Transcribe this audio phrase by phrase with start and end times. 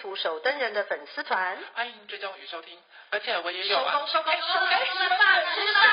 [0.00, 2.76] 图守灯人的粉丝团，欢迎追踪与收听。
[3.10, 5.18] 而且我也有啊，收工收工收工，吃饭
[5.54, 5.84] 吃饭，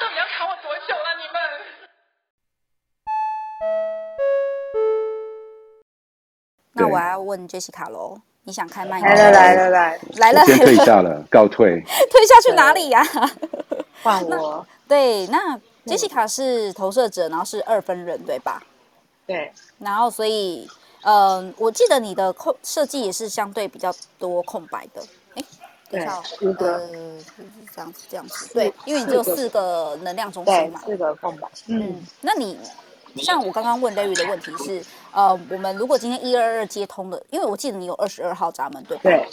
[0.00, 1.40] 到底要卡我多久了你们？
[6.72, 9.00] 那我要问 Jessica 喽，你想开麦？
[9.00, 11.80] 来了来了来来了，先退下了，告退。
[12.10, 13.02] 退下去哪里呀？
[14.02, 14.66] 换我。
[14.88, 18.62] 对，那 Jessica 是投射者，然后是二分人，对吧？
[19.26, 19.52] 对。
[19.78, 20.68] 然后所以，
[21.02, 25.02] 嗯，我记得你的空设计也是相对比较多空白的。
[25.34, 25.44] 哎
[25.90, 26.06] 对，
[26.40, 26.88] 五个，
[27.74, 31.48] 这样子，这样子，对，因为你只有四个能量中心嘛，四个空白。
[31.66, 32.56] 嗯，那你
[33.16, 39.02] 像我刚刚问 Larry 的问题是，呃，我们如果今天一二二接通了，因为我记得你有二十二号闸门，对吧？
[39.04, 39.28] 对。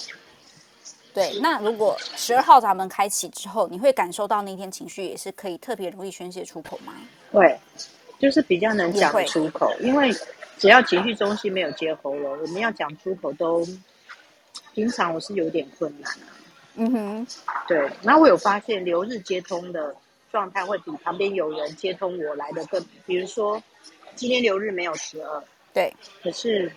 [1.13, 6.93] 对，那如果十二号闸门开启之后，你会感受到那天情绪也是可以特别容易宣泄出口吗？
[7.31, 7.59] 会，
[8.19, 10.11] 就是比较能讲出口，因为
[10.57, 13.65] 只要情绪中心没有接喉咙，我们要讲出口都，
[14.73, 16.33] 平常我是有点困难啊。
[16.75, 17.27] 嗯哼，
[17.67, 17.89] 对。
[18.03, 19.95] 然后我有发现流日接通的
[20.31, 23.61] 状态会比旁边有人接通我来的更，比如说
[24.15, 25.93] 今天流日没有十二，对。
[26.23, 26.71] 可是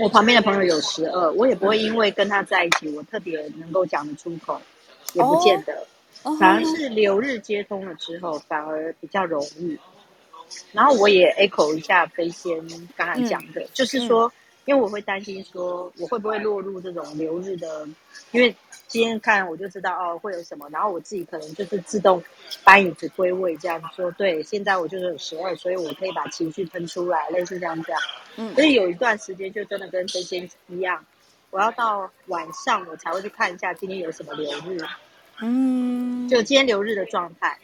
[0.00, 4.60] 我旁边的朋友有十二，我也不会因为跟他在一起，我特别能够讲得出口，
[5.12, 5.86] 也不见得。
[6.22, 9.78] 哦、反而是流日接通了之后，反而比较容易。
[10.72, 12.58] 然后我也 echo 一下飞仙
[12.96, 14.32] 刚才讲的，嗯、就是说，
[14.64, 17.88] 因为我会担心说，我会不会落入这种流日的，
[18.30, 18.54] 因为。
[18.88, 22.22] 今天看我就知道哦会有什么，然后我自己可能就是自动
[22.62, 28.00] 搬椅子归位这样说，对，现在我就是有十二，所以我可以把情绪喷出来，类似这样这样。
[28.36, 31.04] 嗯，所以有一段时间就真的跟飞仙一样，
[31.50, 34.78] 我要到晚上我才会去看一下今天有什么流日，
[35.42, 37.58] 嗯，就今天流日的状态。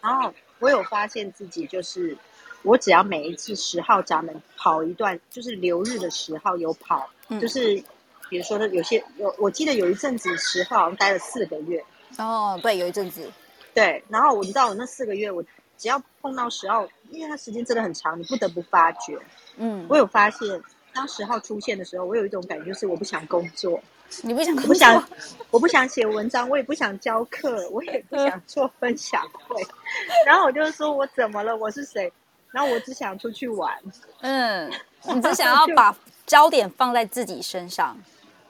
[0.00, 2.16] 然后我有发现自己就是，
[2.62, 7.82] 我只要每一次十号闸门跑一段，就是留日的十号有跑，嗯、就是。
[8.28, 11.84] 比如说呢，有些有，我记得有一阵子十号好像待了四个月。
[12.16, 13.28] 哦，对，有一阵子。
[13.74, 15.42] 对，然后我知道我那四个月，我
[15.76, 19.18] 只要碰到十号，因为它时间真的很长，你不得不发觉。
[19.56, 19.84] 嗯。
[19.88, 23.82] 我有发现，当十号出现的时候，我有一种感觉，就是我不想工作。
[24.22, 24.68] 你不想工作？
[24.68, 25.08] 我不想，
[25.50, 29.60] 我不想写文章，我也不想教课，我也不想做分享会。
[30.24, 31.56] 然后我就说，我怎么了？
[31.56, 32.12] 我是谁？
[32.52, 33.72] 然后我只想出去玩。
[34.22, 34.70] 嗯，
[35.08, 35.94] 你只想要 把
[36.26, 37.96] 焦点放在自己身上。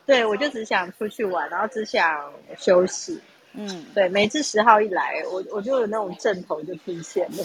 [0.06, 3.20] 对，我就只想出去玩，然后只想休息。
[3.52, 7.44] 嗯，对，每次十号一来，我我就有那种阵头就出现了。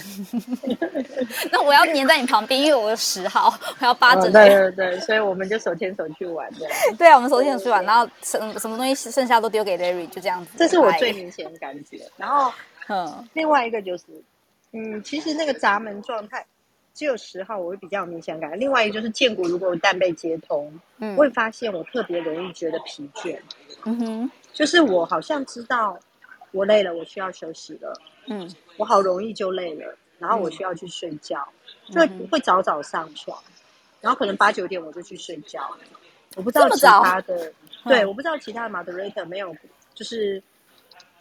[1.52, 4.34] 那我要黏在你旁边，因为我有十号，我要扒着你。
[4.34, 6.68] 对对对，所以我们就手牵手去玩的。
[6.96, 10.52] 对啊，我们手牵手去玩，然后什什么东西剩下都丢给 Larry，就这样子。
[10.58, 12.00] 这是我最明显的感觉。
[12.18, 12.54] 然后，
[12.88, 14.04] 嗯，另外一个就是，
[14.76, 16.46] 嗯，其实那个闸门状态。
[16.94, 23.38] 只有十号我会比较有明显感，另外一个就是建国如果一旦被接通，嗯，我会发现我特别容易觉得疲倦，
[23.84, 26.00] 嗯哼，就是我好像知道
[26.52, 27.94] 我累了，我需要休息了，
[28.28, 31.46] 嗯，我好容易就累了，然后我需要去睡觉，
[31.92, 32.00] 就
[32.32, 33.38] 会早早上床，
[34.00, 35.70] 然后可能八九点我就去睡觉，
[36.38, 37.52] 我不知道其他的，
[37.84, 39.54] 对，我不知道其他的 moderator 没有，
[39.94, 40.42] 就是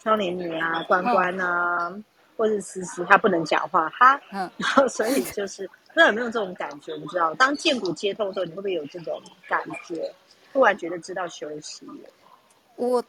[0.00, 1.93] 窗帘女啊，关关啊。
[2.37, 10.12] 或是思思，他不能讲话哈，嗯， 然后所以就是不知道有没有这种感觉，你知道，当荐骨接通的时候，你会不会有这种感觉？
[10.53, 12.11] 突然觉得知道休息了。
[12.77, 13.03] 我，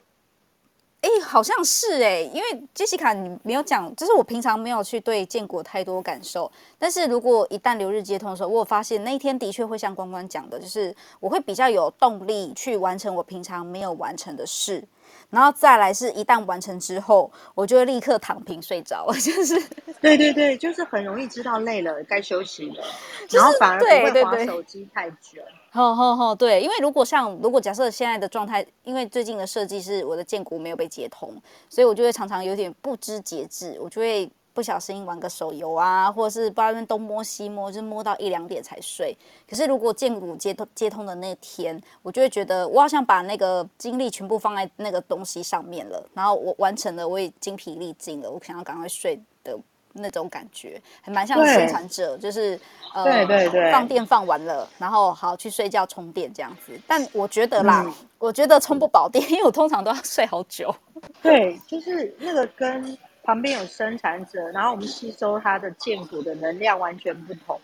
[1.02, 14.84] 哎，好像是哎，因为杰西卡你没有讲，就是我平常没有去对建国太多感受，但是如果一旦留日接通的时候，我有发现那一天的确会像关关讲的，就是我会比较有动力去完成我平常没有完成的事。
[15.30, 19.62] 然后再来是一旦完成之后，我就会立刻躺平睡着了， 就是
[20.02, 22.84] 对对对，就是很容易知道累了该休息了，
[23.28, 25.42] 就是、然后反而不会划手机太久。
[25.72, 31.34] 吼吼吼，对，因为如果像如果假设现在的状态，因为最近的设计是我的荐骨没有被接通，
[31.70, 34.30] 所以我就会常常有点不知节制，我就会。
[34.56, 39.16] 不小心玩个手游啊，或者是不知道那边东摸西摸，就摸到一两点才睡。
[39.48, 49.60] 可是如果建骨接通接通的那天，我就会觉得我好像把那个精力全部放在那个东西上面了，然后我完成了，我也精疲力尽了，我想要赶快睡的
[49.92, 52.58] 那种感觉，还蛮像生产者，就是
[52.94, 56.80] 呃，对对对，放电放完了，然后好去睡觉充电这样子。
[56.88, 60.74] 但我觉得啦，嗯、我觉得充不饱电，因为我通常都要睡好久。
[61.22, 67.60] 对，就是那个跟旁边有生产者，然后我们吸收它的建骨的能量完全不同。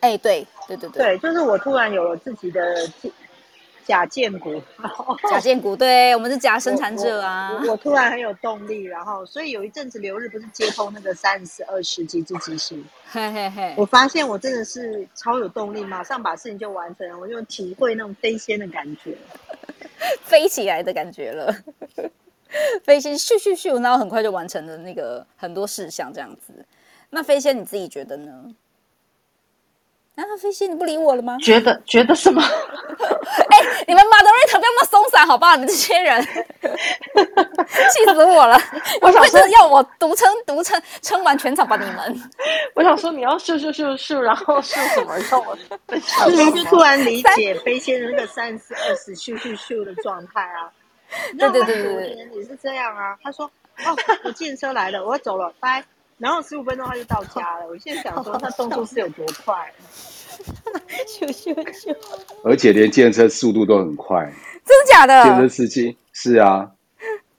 [0.00, 2.60] 哎，对对对对，对，就是我突然有了自己的。
[3.86, 4.62] 假建骨，
[5.28, 7.72] 假建骨， 对，我们是假生产者啊我我！
[7.72, 19.16] 我突然很有动力，然后所以有一阵子流日不是接通那个三十二十几只机器，嘿嘿嘿，我发现我真的是超有动力，马上把事情就完成了，我就体会那种飞仙的感觉，
[20.22, 21.52] 飞起来的感觉了，
[22.84, 26.64] 飞仙咻咻咻，然后很快就完成了那个很多事项这样子。
[27.10, 28.54] 那飞仙你自己觉得呢？
[30.16, 31.38] 啊，飞仙，你不理我了吗？
[31.40, 32.42] 觉得觉得什么？
[32.42, 35.54] 哎、欸，你们 moderator 不要那么松散，好不好？
[35.56, 38.60] 你们这些人，气死我了！
[39.00, 41.74] 我想说，要我独撑独撑撑完全场吧？
[41.78, 42.30] 你们，
[42.74, 45.16] 我想说，你要咻咻咻咻，然后咻什么？
[45.30, 45.56] 让我
[46.28, 50.70] 你们就突然理解飞仙的那个三十二十咻咻咻的状态啊！
[51.38, 53.16] 对对对对对，也是这样啊。
[53.22, 53.46] 他说
[53.84, 55.84] ：“哦，我计程车来了，我要走了，拜。”
[56.18, 57.66] 然后十五分钟他就到家了。
[57.66, 59.72] 我现在想说，他动作是有多快？
[61.06, 61.96] 咻咻咻！
[62.44, 64.24] 而且连计程车速度都很快，
[64.64, 65.22] 真的假的？
[65.24, 66.70] 计程车司机是啊，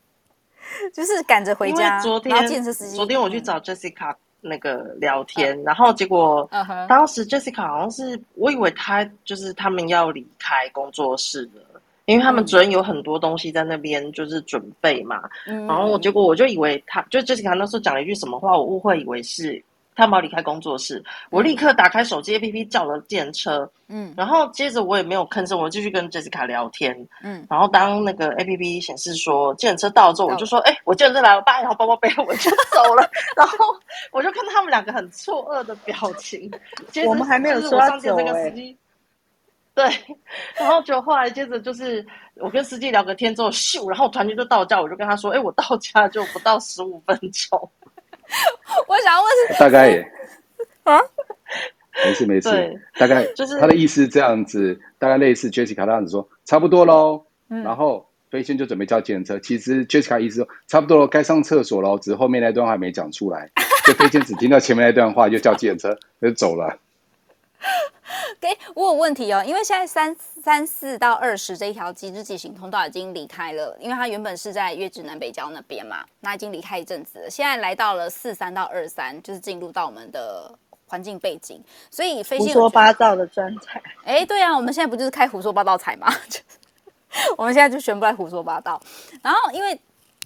[0.94, 2.00] 就是赶着回家。
[2.00, 2.64] 昨天，
[2.96, 6.50] 昨天我去找 Jessica 那个聊天，嗯、然后结果，
[6.90, 11.71] 当时 Jessica 好像是，我以为他就是他们要离开工作室了。
[12.06, 19.64] 因为他们昨天有很多东西在那边就是准备嘛，嗯、然后结果我就以为他就 Jessica 那时候讲了一句什么话，我误会以为是
[19.94, 33.58] 他们要离开工作室，我立刻打开手机 APP 叫了电车，嗯，然后接着我也没有吭声，我继续跟 Jessica 聊天，嗯，然后当那个 APP 显示说电车到了之后，我就说，哎、欸，我电车来了，爸，然后包包背了，我就走了，然后
[34.12, 36.50] 我就看到他们两个很错愕的表情，
[37.06, 38.76] 我们还没有说要走哎。
[39.82, 40.18] 对，
[40.56, 42.06] 然后就后来接着就是
[42.36, 47.58] 我跟司机聊个天之后，咻，然后团队就到家，我就跟他说：“哎，我到家就不到十五分钟。
[48.88, 50.12] ”我想要问是大概也
[50.84, 51.00] 啊，
[52.06, 57.26] 没事没事，大概就是他的意思这样子，大概类似 Jessica 这样子说，差不多喽。
[57.50, 63.50] 嗯、然后飞仙就准备叫计程车，其实 Jessica 意思说差不多了，该上厕所了，只是后面那段话还没讲出来，
[63.86, 66.78] 就飞仙只听到前面那段话，就叫计程车就走了。
[68.40, 80.54] 给、okay, 我有问题哦，因为现在三三四到二十这一条机日急行通道已经离开了，因为它原本是在月之南北郊那边嘛，那已经离开一阵子了，现在来到了四三到二三，就是进入到我们的
[80.88, 83.82] 环境背景，所以飞仙胡说八道的专彩。
[84.04, 86.08] 哎，对啊，我们现在不就是开胡说八道彩吗？
[87.38, 88.82] 我们现在就全部在胡说八道。
[89.22, 89.80] 然后因为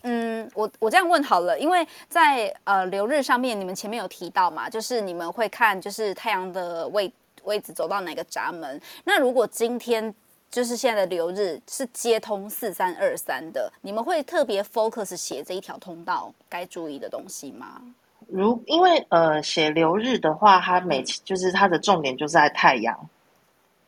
[0.04, 7.12] 嗯，我我这样问好了，因为在呃流日上面，你们前面有提到嘛，就是你们会看就是太阳的位。
[7.46, 8.80] 位置走到哪个闸门？
[9.04, 10.14] 那如果今天
[10.52, 17.82] 就是现在的流日是接通四三二三的，你们会特别 focus 写这一条通道该注意的东西吗？
[18.28, 23.10] 如因为呃写流日的话，它每就是它的重点就是在太阳，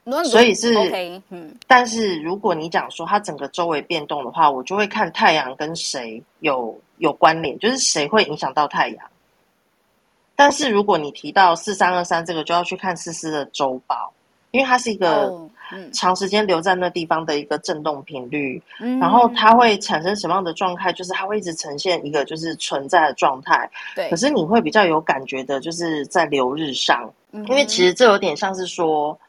[0.04, 1.22] 嗯、所以是 OK。
[1.30, 9.10] 嗯，但是如果你讲说它整个周围变动的话，我就会看太阳跟谁有有关联，就是谁会影响到太阳。
[10.38, 14.14] 但是如果你提到四三二三这个，就要去看思思的周报，
[14.52, 15.34] 因为它是一个
[15.92, 20.94] 长时间留在那地方的一个震动频率，嗯、然后它会产生什么样的状态？
[20.94, 23.68] 就是它会一直呈现一个就是存在的状态。
[23.96, 29.20] 对，可是你会比较有感觉的，就是在流日上，嗯、因为其实这有点像是说，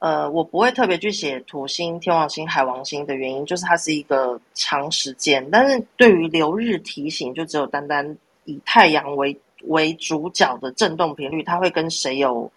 [0.00, 5.48] 呃，我不会特别去写土星、天王星、海王星的原因，就是它是一个长时间。
[5.52, 9.38] 但是对于流日提醒，就只有单单以太阳为。
[9.64, 12.50] 为主角的震动频率，它会跟谁有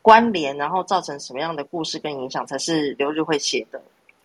[0.00, 3.80] 关联，然后造成什么样的故事跟影响，才是流日会写的。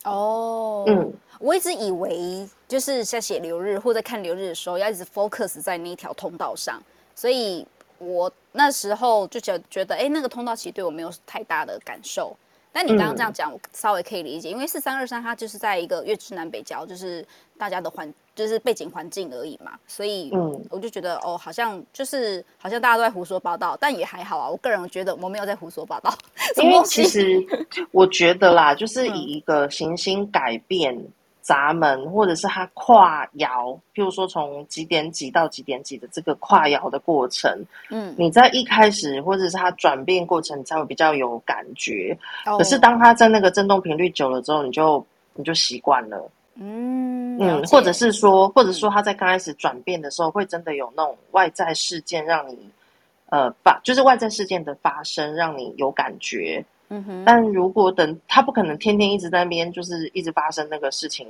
[0.05, 6.81] 哦，嗯，我一直以为就是在写流日或者看流日的时候，要一直 focus 在那一条通道上，
[7.15, 7.67] 所以
[7.97, 12.35] 我那时候就觉觉得，哎，那个通道其实对我没有太大的感受。
[12.71, 17.25] 但你刚刚这样讲，我稍微可以理解，因为四三二三它就是在一个月至南北交，就是
[17.57, 24.49] 大家的环，就是背景环境而已嘛，所以嗯，我就觉得哦，好像就是好像大家都在胡说八道，但也还好啊。
[24.49, 26.13] 我个人觉得我没有在胡说八道，
[26.63, 27.45] 因为其实
[27.91, 30.97] 我觉得啦，就是以一个行星改变。
[31.41, 37.51] 闸门，或者是它跨摇，譬如说从几点几到几点几的这个跨摇的过程，
[37.89, 42.15] 嗯，你在一开始或者是它转变过程，你才会比较有感觉。
[42.45, 45.03] 哦、可是当它在那个震动频率久了之后，你就
[45.33, 46.29] 你就习惯了，
[46.61, 52.57] 嗯嗯，或者是说，或者说他在刚开始转变的时候，会真的有那种外在事件让你
[53.29, 56.63] 呃发，就是外在事件的发生让你有感觉。
[56.89, 57.23] 嗯哼。
[57.25, 61.25] 但如果等他不可能天天一直在那边，就是一直发生那个事情，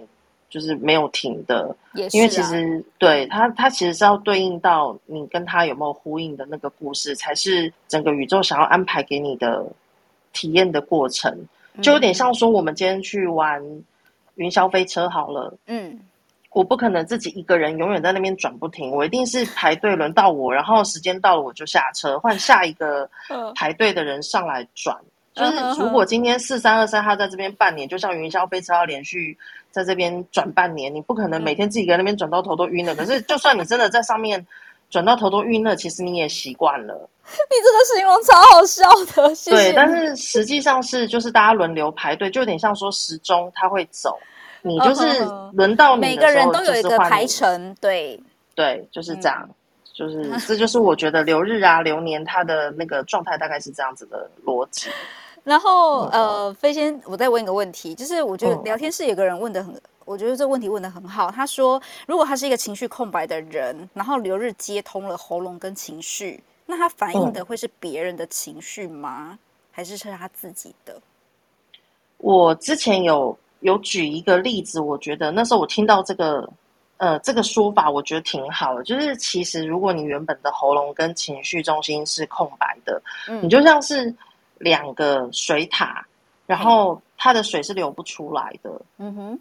[0.50, 1.76] 就是没有停的。
[1.94, 2.18] 也是啊。
[2.18, 9.64] 因为其实对他，他其实是要对应到你跟他有没有呼应的那个故事，才是整个宇宙想要安排给你的
[10.34, 11.38] 体验的过程。
[11.84, 13.64] 就有点像说，我们今天去玩
[14.40, 15.56] 云霄飞车好了。
[15.68, 16.00] 嗯。
[16.52, 23.08] 我不可能自己一个人永远在那边转不停，我一定是排队轮到我，然后时间到了我就下车， 换下一个
[23.54, 24.98] 排队的人上来转。
[25.36, 29.38] 就是如果今天四三二三他在这边半年，就像云霄飞车要连续
[29.70, 32.96] 在这边转半年，你不可能每天自己在那边转到头都晕了。
[32.96, 34.44] 可是就算你真的在上面
[34.90, 37.10] 转到头都晕了，其实你也习惯了。
[37.30, 39.72] 你这个形容超好笑的， 谢谢。
[39.72, 44.18] 对，但是实际上是就是大家轮流排队，就有点像说时钟它会走。
[44.62, 45.04] 你就是
[45.54, 48.22] 轮到你每个人都有一个排程，对
[48.56, 49.56] 对，就是这样，嗯、
[49.94, 54.90] 就是这就是我觉得流日啊、流年它的那个状态大概是这样子的逻辑。
[55.46, 61.30] 然后呃，飞仙，我再问一个问题，就是我觉得聊天室有个人问的很，嗯、我觉得这个问题问的很好。
[61.30, 69.30] 他说，如果他是一个情绪空白的人，然后流日接通了喉咙跟情绪，那他反映的会是别人的情绪吗？
[69.34, 69.40] 嗯、
[69.72, 71.00] 还是是他自己的？
[72.18, 73.38] 我之前有。
[73.62, 76.50] 有举一个例子，我觉得那时候我听到这个，
[76.96, 78.82] 呃，这个说法，我觉得挺好的。
[78.86, 84.16] 就是其实如果你原本的喉咙跟情绪中心是空白的，嗯，你就像是
[84.60, 86.08] 两个水塔，
[86.48, 89.40] 然后它的水是流不出来的，嗯哼。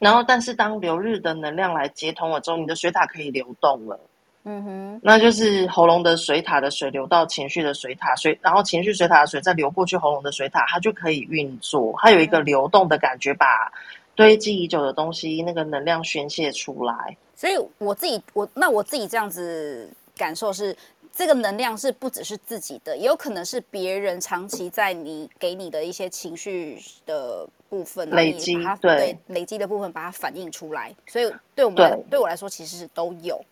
[0.00, 3.98] 然后，但是当流日的能量来接通了之后，你的水塔可以流动了。
[4.44, 13.70] 嗯哼，那就是喉咙的水塔的水流到情绪的水塔水，然后情绪水塔的水再流过去喉咙的水塔，它就可以运作，它有一个流动的感觉，把
[14.14, 17.16] 堆积已久的东西那个能量宣泄出来。
[17.34, 20.74] 所以我自己，我那我自己这样子感受是，
[21.18, 30.94] 这个能量是不只是自己的，也有可能是别人长期在你给你的一些情绪的部分累积，对，对累积的部分把它反映出来。
[31.08, 33.44] 所以对我们来对，对我来说，其实是都有。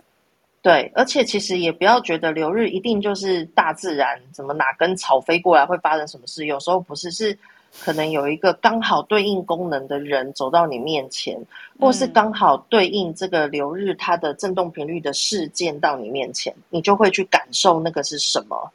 [0.62, 6.46] 对，而且其实也不要觉得流日一定就是大自然，怎么哪根草飞过来会发生什么事？
[6.46, 7.36] 有时候不是，是
[7.80, 11.38] 可能有一个刚好对应功能的人走到你面前，
[11.78, 18.72] 或是刚好对应这个流日它的振动频率的事件到你面前，你就会去感受那个是什么。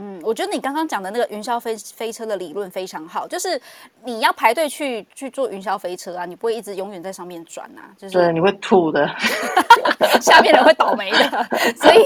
[0.00, 3.60] 嗯，我觉得你刚刚讲的那个云霄飞飞车的理论非常好，就是
[4.04, 9.04] 你要排队去去坐云霄飞车啊，你不会一直永远在上面转啊，就是对，你会吐的，
[10.22, 12.04] 下面人会倒霉的，所以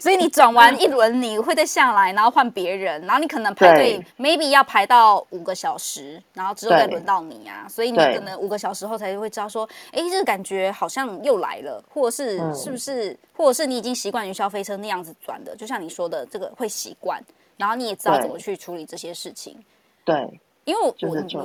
[0.00, 17.20] 所以你转完一轮，你会再下来，然后换别人，然后你可能排队，maybe 要排到五个小时，然后之后再轮到你啊，所以你可能五个小时后才会知道说，哎，这个感觉好像又来了，或者是是不是，嗯、或者是你已经习惯云霄飞车那样子转的，就像你说的，这个会习惯。
[17.62, 19.56] 然后你也知道怎么去处理这些事情，
[20.04, 20.92] 对，因为我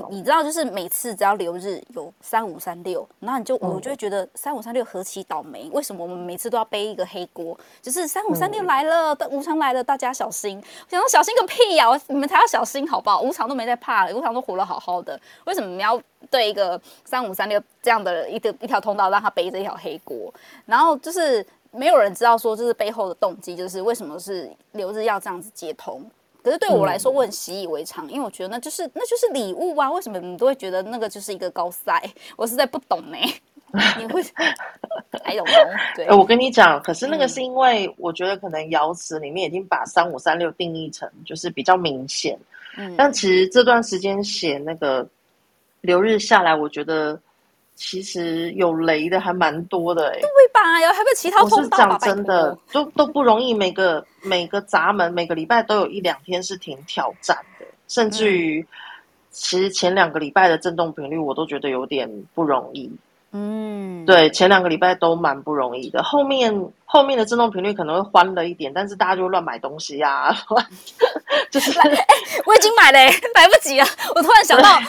[0.10, 7.56] 你你知道，就是每次只要留日有三五三六，然后你就我就会觉得三五三六何其倒霉，为什么我们每次都要背一个黑锅？
[7.84, 10.58] 就是三五三六来了，无常来了，大家小心！
[10.58, 11.86] 我想说小心个屁呀！
[12.08, 13.22] 你们才要小心好不好？
[13.22, 20.34] 无常都没在怕，无常都活得好好的，为什么你要对一个三五三六这样的一个一条通道让他背着一条黑锅？
[20.66, 21.46] 然后就是。
[21.78, 26.04] 没有人知道说这是背后的动机，就是为什么是留日要这样子接通。
[26.44, 29.92] 可是对我来说，我很习以为常，因为我觉得那就是那就是礼物啊。
[29.92, 32.02] 为什么你都会觉得那个就是一个高赛？
[32.36, 33.18] 我实在不懂呢。
[34.00, 34.24] 你会
[35.24, 35.52] 还有吗？
[35.94, 42.40] 对，我跟你讲，可是那个是因为我觉得可能瑶池里面已经把三五三六定义成就是比较明显。
[42.78, 45.06] 嗯，但其实这段时间写那个
[45.82, 47.20] 留日下来，我觉得。
[47.78, 50.82] 其实有雷的还蛮多的哎、欸，对吧？
[50.82, 51.58] 有还有其他通道？
[51.58, 53.54] 我是讲真的，都都不容易。
[53.54, 58.68] 每个每个闸门，每个礼拜都有一两天是挺挑战的，甚至于，嗯、
[59.30, 62.92] 其实前两个礼拜的震动频率我都觉得有点不容易。
[63.32, 66.02] 嗯，对，前两个礼拜都蛮不容易的。
[66.02, 66.52] 后面
[66.86, 70.36] 后面的震动频率可能会欢了一点，但是大家就会乱买东西呀、啊，
[71.52, 72.08] 就是哎，
[72.48, 72.98] 我已经买了，
[73.36, 73.86] 来不及了。
[74.16, 74.68] 我突然想到。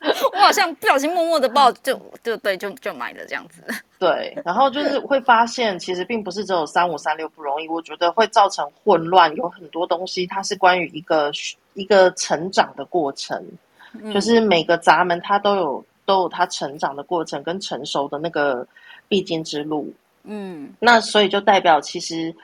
[0.32, 3.62] 我好像不小心默默的报，就就对，就就买了这样子。
[4.00, 9.34] 对，然后就是会发现，其实并不是只有三五三六不容易，我觉得会造成混乱。
[9.36, 11.30] 有很多东西，它是关于一个
[11.74, 13.44] 一个成长的过程，
[13.92, 18.66] 嗯、就是每个闸门它都有都有它成长的过程跟成熟的那个
[19.06, 19.92] 必经之路。
[20.24, 22.34] 嗯，那所以就代表其实，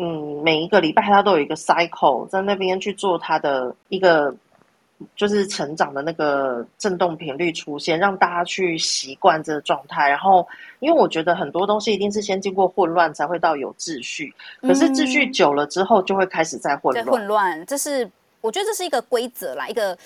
[0.00, 4.34] 嗯，每一个礼拜它都有一个 cycle 在那边去做它的一个。
[5.14, 10.08] 就是成长的那个震动频率出现，让大家去习惯这个状态。
[10.08, 10.46] 然后，
[10.80, 14.32] 因为我觉得很多东西一定是先经过混乱，才会到有秩序。
[14.60, 17.06] 可是秩序久了之后，就会开始在混乱。
[17.06, 19.96] 混乱，这是我觉得这是一个规则啦，一个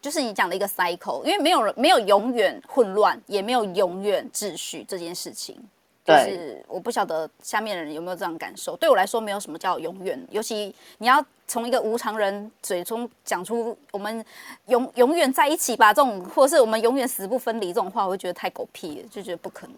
[0.00, 1.24] 就是你讲的一个 cycle。
[1.24, 5.56] 因为没有人没有永远混乱，也没有永远秩序这件事情。
[6.04, 8.76] 就是我不晓得下面的人有没有这样感受。
[8.76, 10.20] 对我来说，没有什么叫永远。
[10.30, 14.24] 尤其你要从一个无常人嘴中讲出“我们
[14.66, 19.76] 永永远在一起吧”这种，或者是“我们永远死不分离”这种话，我会觉得太狗屁了，就觉得不可能。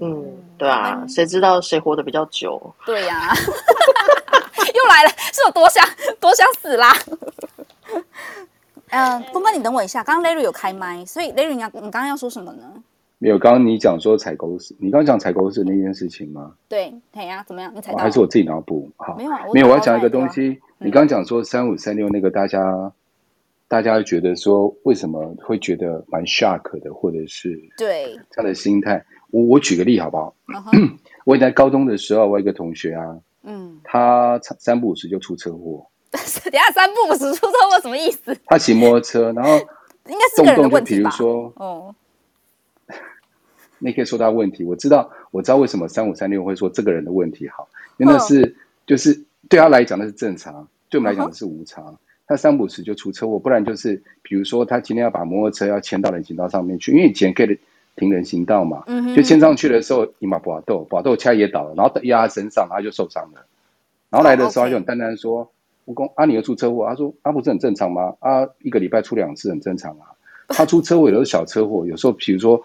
[0.00, 2.72] 嗯，对啊，谁知道谁活得比较久？
[2.86, 3.34] 对呀、 啊，
[4.72, 5.84] 又来了，是有多想
[6.20, 6.94] 多想死啦？
[8.90, 12.64] 嗯、呃，东哥，你等我一下，刚刚 Larry 有开麦，所以 Larry，你你刚刚要说什么呢？
[13.20, 16.54] 没有，刚刚你讲说采购史，你刚刚讲采购史那件事情吗？
[16.68, 17.72] 对，对呀，怎么样？
[17.74, 18.88] 你还是我自己脑补？
[18.96, 20.60] 好，没有，没有，我要讲一个东西。
[20.78, 22.92] 你刚刚讲说三五三六那个，大家
[23.66, 29.04] 大家觉得说为什么会觉得蛮 shock 的，或者是对这样的心态？
[29.32, 30.32] 我我举个例好不好？
[31.26, 35.84] 我在高中的时候，我有一个同学啊，嗯，他三不五时就出车祸。
[36.10, 38.34] 等下三不五时出车祸什么意思？
[38.46, 39.50] 他骑摩托车，然后
[40.08, 41.10] 应该是个问题吧？
[41.56, 41.92] 哦。
[43.78, 48.56] 你可以说他问题，我知道，我知道为什么三五三六会说这个人的问题好，因为那是
[48.86, 51.98] 就是对他来讲那是正常，对我们来讲是无常。
[52.26, 57.58] 他三不时就出车祸，不然就是比如说他今天要把摩托车要牵到人行道上面去，因为以前可以
[57.96, 58.84] 停人行道嘛，
[59.16, 63.46] 就牵上去的时候，你把把豆把豆掐也倒了，然后压他身上，他就受伤了。
[64.10, 65.50] 然后来的时候他就很淡淡说
[65.86, 68.14] ：“蜈蚣啊，你又出车祸？”他说：“啊，不是很正常吗？
[68.20, 70.12] 啊，一个礼拜出两次很正常啊。”
[70.48, 72.62] 他出车祸有的是小车祸，有时候比如说。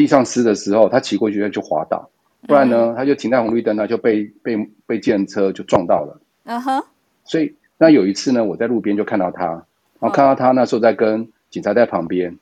[0.00, 2.08] 地上湿的时候，他骑过去就滑倒，
[2.48, 6.18] 不然呢，他就停在红绿灯，他就被被被计程车就撞到了。
[6.44, 6.82] 嗯哼。
[7.22, 9.62] 所以那有一次呢，我在路边就看到他，然
[10.00, 12.34] 后看到他那时候在跟警察在旁边，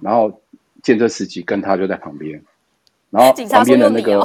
[0.00, 0.30] 然后
[0.80, 2.40] 计程车司机跟他就在旁边，
[3.10, 4.24] 然后旁边的那个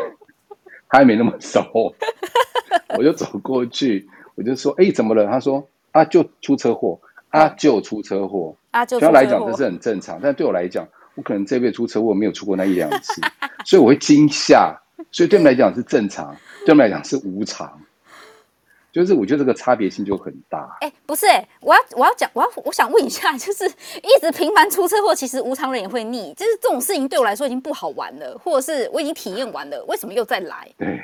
[0.88, 1.94] 他还没那么熟，
[2.96, 5.62] 我就走过去，我就说：“哎，怎么了？”他说
[5.92, 6.98] ：“啊，就出车祸，
[7.28, 10.88] 啊，就出车祸。”啊，就对他来讲这是很正常，但对我来讲。
[11.14, 13.20] 我可能这辈子出车祸没有出过那一两次，
[13.66, 14.74] 所以我会惊吓，
[15.10, 17.80] 所以对我们来讲是正常， 对我们来讲是无常，
[18.92, 20.76] 就是我觉得这个差别性就很大。
[20.80, 30.68] 哎、欸，不是哎、欸，我要我要讲，我要我想问一下， 就是一直频繁出车祸，其实无常人也会腻，就是这种事情对我来说已经不好玩了，或者是我已经体验完了，为什么又再来？
[30.78, 31.00] 对。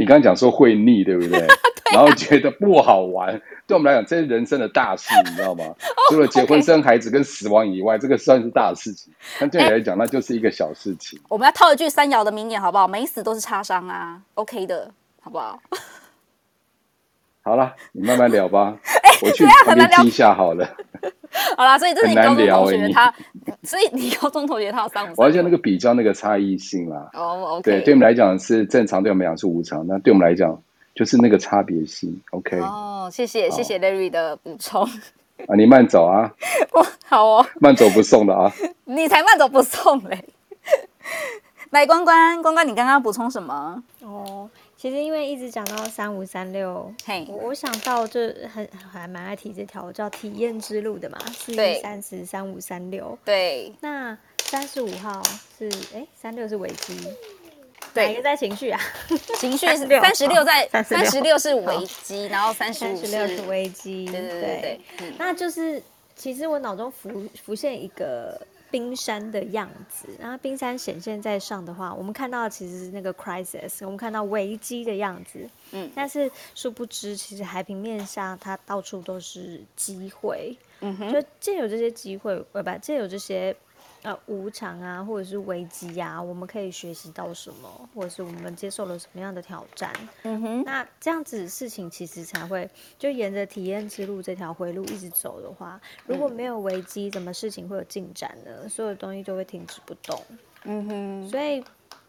[0.00, 1.46] 你刚刚讲说会腻，对不 对？
[1.92, 5.62] 然后觉得不好玩，对我们来讲，这是人生的大事，你知道吗？
[6.08, 9.12] 除了结婚、生孩子跟死亡以外，这个算是大事情。
[9.38, 11.20] 但对你来讲，那就是一个小事情。
[11.28, 12.88] 我们要套一句三爻的名言，好不好？
[12.88, 15.60] 没死都是擦伤啊，OK 的，好不好？
[17.42, 18.78] 好了，你慢慢聊吧。
[19.22, 20.66] 我去旁边听一下好了。
[21.56, 23.14] 好啦，所以这是你高中同学他，
[23.62, 25.14] 所以你高中同学他有三五。
[25.16, 27.08] 我要讲那个比较那个差异性啦。
[27.14, 27.62] 哦，OK。
[27.62, 29.86] 对，对我们来讲是正常，对我们来讲是无常。
[29.86, 30.60] 那对我们来讲
[30.94, 32.20] 就是那个差别性。
[32.32, 32.58] OK。
[32.58, 34.82] 哦，谢谢谢谢 Larry 的补充。
[35.46, 36.30] 啊，你慢走啊。
[36.74, 37.46] 哇，好哦。
[37.60, 38.52] 慢走不送的啊。
[38.84, 40.24] 你才慢走不送嘞。
[41.70, 43.80] 来，关关关关，你刚刚补充什么？
[44.02, 44.50] 哦。
[44.80, 48.18] 其实因为一直讲到三五三六，嘿，我我想到就
[48.50, 53.70] 很还蛮爱提这条叫体验之路的嘛，四一三十三五三六，对。
[53.82, 55.22] 那三十五号
[55.58, 56.96] 是哎，三六是危机，
[57.92, 58.80] 哪一个在情绪啊？
[59.38, 65.12] 情绪是三十六在三十六是危机，然后三十六是危机，对对对对。
[65.18, 65.82] 那就是
[66.16, 68.40] 其实我脑中浮浮现一个。
[68.70, 82.78] 冰山的样子，然后冰山显现在上的话，我们看到其实是那个 crisis，我们看到危机的样子，嗯，但是殊不知，其实海平面下它到处都是机会，嗯哼，就借有这些机会，对吧？
[82.78, 83.54] 借有这些。
[84.02, 89.92] 呃，无常啊，或者是危机啊，我们可以学习到什么，或者是我们接受了什么样的挑战？
[90.22, 98.66] 嗯哼，那这样子事情其实才会就沿着体验之路这条回路一直走的话，如果没有危机，怎么事情会有进展呢？
[98.68, 100.18] 所有东西就会停止不动。
[100.64, 101.62] 嗯哼，所以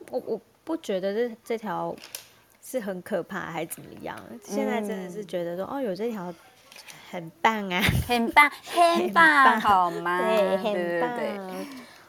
[0.09, 1.93] 我我不觉得这这条
[2.63, 4.17] 是很可怕还是怎么样？
[4.45, 6.33] 现在真的是觉得说，哦，有这条。
[7.09, 10.17] 很棒啊， 很棒，很棒，好吗？
[10.31, 11.65] 对，很棒，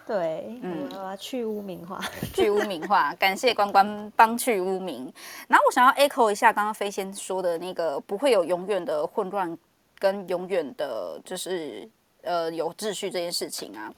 [0.07, 2.01] 对，嗯，我要去污名化，
[2.35, 5.13] 去污名化，感谢关关帮去污名。
[5.49, 9.57] 然后我想要 echo 一下刚刚飞仙说的那个，不会有永远的混乱
[9.99, 11.89] 跟永远的，就是
[12.23, 13.93] 呃有秩序这件事情啊。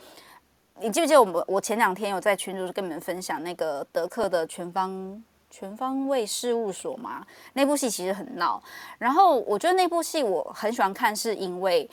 [0.81, 5.23] 你记不记得我们我前两天有在群组跟你们分享那个德克的全方。
[5.51, 8.61] 全方位事务所嘛，那部戏其实很闹。
[8.99, 11.89] 然后我觉得那部戏我很喜欢看，是因为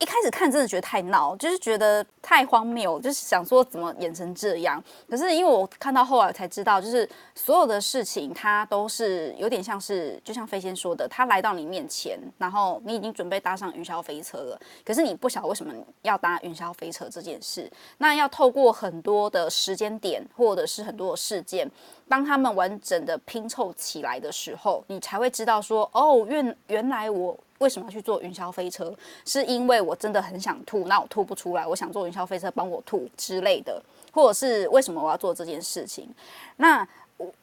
[0.00, 4.82] 一开始看真的觉得太闹，就是觉得太荒谬，就是想说怎么演成这样。
[5.10, 17.70] 可是因为我看到后来才知道，就是所有的事情它都是有点像是，就像飞仙说的，他来到你面前，然后你已经准备搭上云霄飞车了，可是你不晓得为什么要搭云霄飞车这件事。
[17.98, 21.70] 那要透过很多的时间点，或者是很多的事件，
[22.08, 27.38] 当他们完整的拼凑起来的时候，你才会知道说，哦，原原来我。
[27.60, 28.92] 为什么要去坐云霄飞车？
[29.24, 36.08] 是因为我真的很想吐，那我吐不出来，我想坐云霄飞车帮我吐之类的，或者是为什么我要做这件事情？
[36.56, 36.86] 那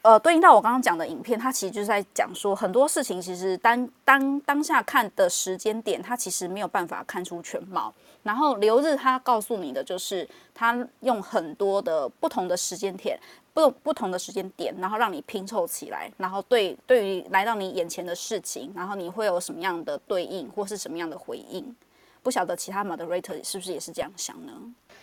[0.01, 7.93] 呃，对应到我刚刚讲的影片，它其实就是在讲说很多事情，其实当当当下看的时间点，它其实没有办法看出全貌。
[8.23, 13.17] 然后留日他告诉你的就是，他用很多的不同的时间点。
[13.57, 21.75] 不不同的时间点，然后让你拼凑起来，然后对对于来到你眼前的事情，然后你会有什么样的对应，或是什么样的回应？
[22.21, 24.53] 不晓得其他 moderator 是不是也是这样想呢？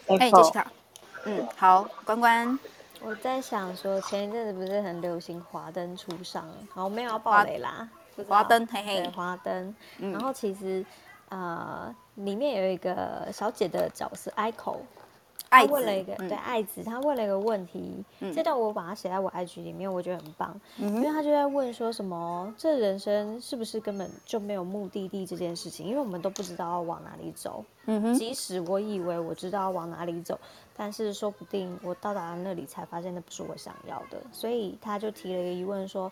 [0.07, 0.65] 哎，Jessica，
[1.25, 2.57] 嗯，好，关关，
[3.03, 7.89] 我在想说，前一阵子不是很流行华灯初上，好，没有要爆雷啦，
[8.29, 10.87] 华灯，嘿嘿，华灯，然后其实
[11.29, 14.77] 呃，里面有一个小姐的角色，Aiko。
[15.51, 25.87] 他问了一个、嗯、对爱子，他问了一个问题，嗯、这段我把它写在我 IG 里面，我觉得很棒，嗯、因为他就在问说什么，这人生是不是根本就没有目的地这件事情？
[25.87, 30.37] 因为我们都不知道要往哪里走，嗯、哼即使我以为我知道要往哪里走，
[30.77, 36.11] 但是说不定我到达了那里才发现那不是我想要的，所以他就提了一个疑问说，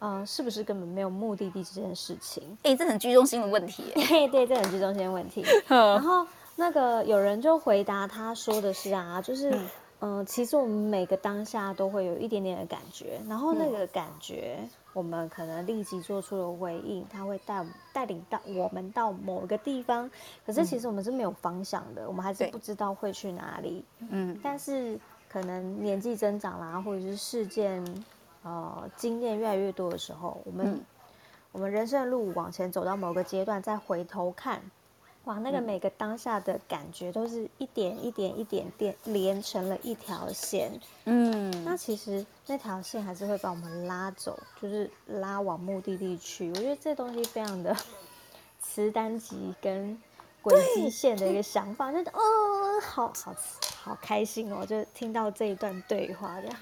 [0.00, 2.42] 嗯、呃，是不是根本没有目的地这件事情？
[2.64, 6.26] 哎、欸，这很居中心的问题，对 对，这很居中心的问题， 然后。
[6.60, 9.50] 那个有人就回答他说的是啊，就是
[10.00, 14.58] 嗯、呃，其实我们每个当下都会有一点点的感觉，然后那个感觉
[14.92, 20.10] 我们可能立即做出了回应，他会带带领到我们到某个地方，
[20.44, 23.82] 可是其实我们是没有方向的，我们还是不知道会去哪里。
[24.10, 27.82] 嗯，但是可能年纪增长啦，或者是事件
[28.42, 30.80] 呃经验越来越多的时候，我们、嗯、
[31.52, 34.60] 我们人生的路往前走到某个阶段，再回头看。
[35.24, 40.72] 哇，那个每个当下的感觉都是一点一点一点点连成了一条线，
[41.04, 46.48] 嗯，那其实那条线还是会把我们拉走，就是拉往目的地去。
[46.48, 47.76] 我觉得这东西非常的
[48.62, 49.96] 磁单极跟
[50.40, 53.34] 轨迹线的一个想法，对就哦，好好
[53.76, 56.56] 好开心哦，就听到这一段对话这样，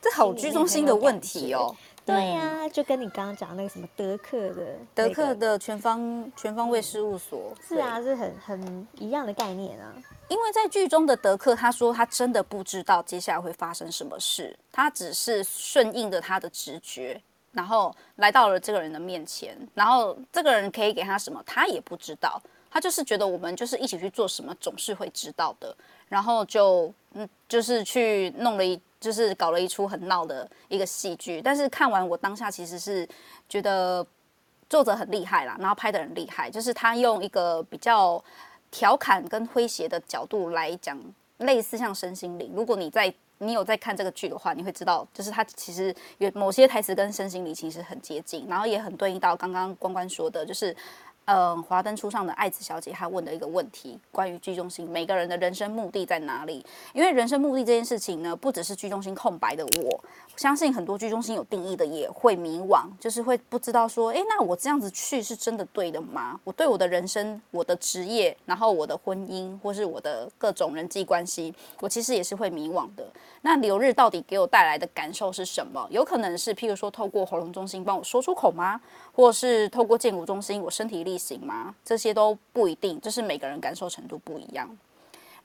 [0.00, 1.76] 这好居中心的问题哦。
[2.14, 9.92] 对呀、啊，就跟你刚刚讲那个什么德克的、那个、德克的全方全方位事务所，是啊，是很很一样的概念啊。
[10.28, 17.20] 因为在剧中的德克，他说他真的不知道接下来会发生什么事，他只是顺应着他的直觉，
[17.52, 22.40] 然后来到了这个人的面前，然后这个人可以给他什么，他也不知道，
[22.70, 25.74] 他就是觉得我们就是一起去做什么，总是会知道的，
[26.08, 28.80] 然后就嗯，就是去弄了一。
[29.00, 33.08] 就是搞了一出很闹的一个戏剧，但是看完我当下其实是
[33.48, 34.06] 觉得
[34.68, 38.22] 作者很厉害啦，然后拍得很厉害，就是他用一个比较
[38.70, 41.00] 调侃跟诙谐的角度来讲，
[41.38, 42.52] 类似像身心灵。
[42.54, 50.74] 如果你在你有在看这个剧的话，你会知道，就是他其实有某些台词跟身心灵其实很接近，然后也很对应到刚刚关关说的，就是。
[51.30, 56.64] 嗯，华灯初上的爱子小姐，她问的一个问题，关于居中心，每个人的人生目的在哪里？
[56.94, 60.04] 因为人生目的这件事情呢，不只是居中心空白的我，
[60.36, 66.40] 相信很多居中心有定义的也会迷惘，就是会不知道说，诶，那我这样子去是真的对的吗？
[66.44, 73.06] 我对我的人生、我的职业，然后我的婚姻，或是我的各种人际关系，我其实也是会迷惘的。
[73.42, 75.86] 那流日到底给我带来的感受是什么？
[75.90, 78.80] 有可能是譬如说，透过喉咙中心帮我说出口吗？
[79.12, 81.74] 或是透过建骨中心，我身体力行吗？
[81.84, 84.68] 这些都不一定，就是每个人感受程度不一样。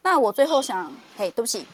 [0.04, 1.66] 那我最后想，嘿，对不起，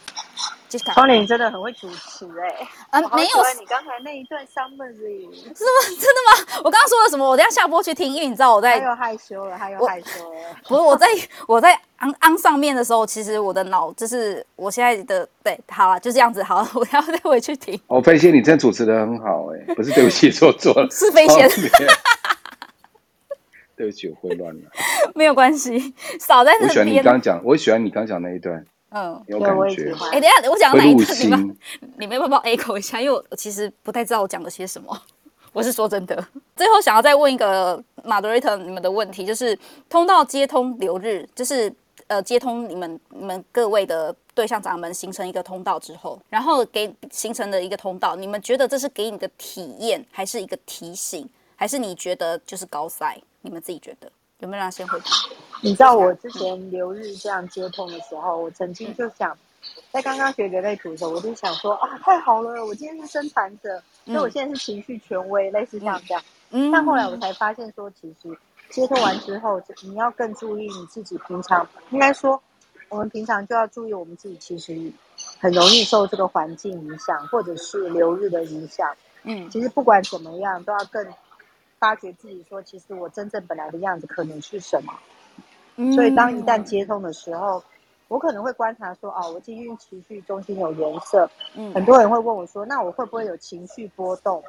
[0.68, 5.54] 杰西卡，方玲真的很会主持哎、欸，嗯，没有，你刚才那一段 summary 是吗？
[6.00, 6.62] 真的吗？
[6.64, 7.28] 我刚刚说了什么？
[7.28, 10.40] 我等下下播去听，因为你知道我在，他又害羞了，他又害羞了。
[10.68, 11.08] 不是我在，
[11.48, 17.80] 我在昂昂上面的时候，其实我的脑就是我现在的对，好了，就这样子，好了， 我要再回去听。
[17.88, 21.50] 哦，飞仙，你真的主持的很好哎、欸， 不是对不起，说错了，是飞仙。
[23.76, 24.62] 对不起，我混乱了。
[25.16, 26.70] 没有关系，少在那边。
[26.70, 28.66] 我喜欢你刚讲，我喜欢你刚讲那一段。
[28.92, 29.94] 嗯，有感觉。
[30.12, 31.20] 哎，等一下，我讲哪一段？
[31.20, 31.58] 你们
[32.00, 33.00] 你们要不要 echo 一下？
[33.00, 35.00] 因为我其实不太知道我讲了些什么。
[35.54, 36.28] 我是说真的。
[36.56, 39.58] 最后想要再问一个 moderator 你们的问题，就是
[39.90, 41.72] 通道接通流日，就是
[42.08, 53.20] 呃接通你们你们各位的对象长们形成一个通道之后，然后给形成的一个通道，你们觉得这是给你的体验，还是一个提醒，还是你觉得就是高赛？
[53.42, 54.12] 你们自己觉得？
[54.40, 55.06] 有没有人先回答？
[55.62, 59.38] 你知道我之前留日这样接通的时候，我曾经就想，
[59.92, 66.24] 在刚刚学人类图的时候，我就想说啊，太好了，我今天是生产者，所以我现在是情绪权威，类似像这样。
[66.52, 66.72] 嗯。
[66.72, 68.38] 但后来我才发现说，其实
[68.70, 72.42] 接通完之后，你要更注意你自己平常，应该说，
[72.88, 74.90] 我们平常就要注意我们自己，其实
[75.38, 78.90] 很容易受这个环境影响，或者是流日的影响。
[79.24, 79.50] 嗯。
[79.50, 81.06] 其实不管怎么样，都要更
[81.80, 84.94] 发觉自己说，其实我真正本来的样子可能是什么。
[85.96, 87.64] 所以，当一旦接通的时候，
[88.10, 91.30] 我可能会观察说，哦，我今天情绪中心有颜色。
[91.56, 94.44] 嗯，很多人会问我说，那我会不会有情绪波动？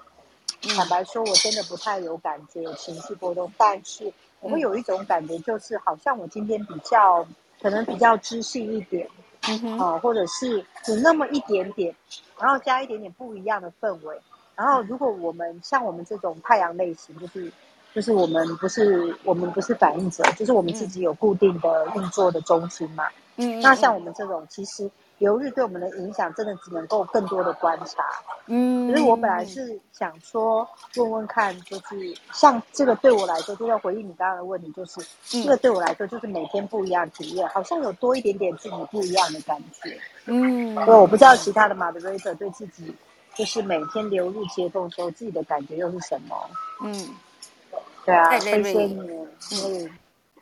[0.77, 7.25] 坦白说，我真的不太有感觉有情绪波动，但是我会有一种感觉，就是好像我今天比较
[7.63, 9.09] 可能比较知性一点，
[9.49, 11.95] 嗯哼，啊，或者是有那么一点点，
[12.41, 14.21] 然后加一点点不一样的氛围。
[14.57, 17.53] 然后，如果我们像我们这种太阳类型，就是。
[17.93, 23.09] 就是我们不是我们不是反应者，就是我们自己有固定的运作的中心嘛。
[23.35, 23.61] 嗯。
[23.61, 28.05] 那像我们这种，其实流日对我们的影响，真的只能够更多的观察。
[28.47, 28.89] 嗯。
[28.93, 39.99] 所以我本来是想说问问看，就是像这个对我来说，就要回应你刚刚的问题，就是、嗯、这个对我来说，就是每天不一样体验，好像有多一点点自己不一样的感觉。
[40.27, 40.77] 嗯。
[40.85, 42.95] 所以我不知道其他的 moderator 对自己，
[43.35, 46.37] 就是每天流日接通的时候，自己的感觉又是什么？
[46.85, 46.93] 嗯。
[48.05, 48.99] 对啊，谢谢你。
[48.99, 49.91] 嗯，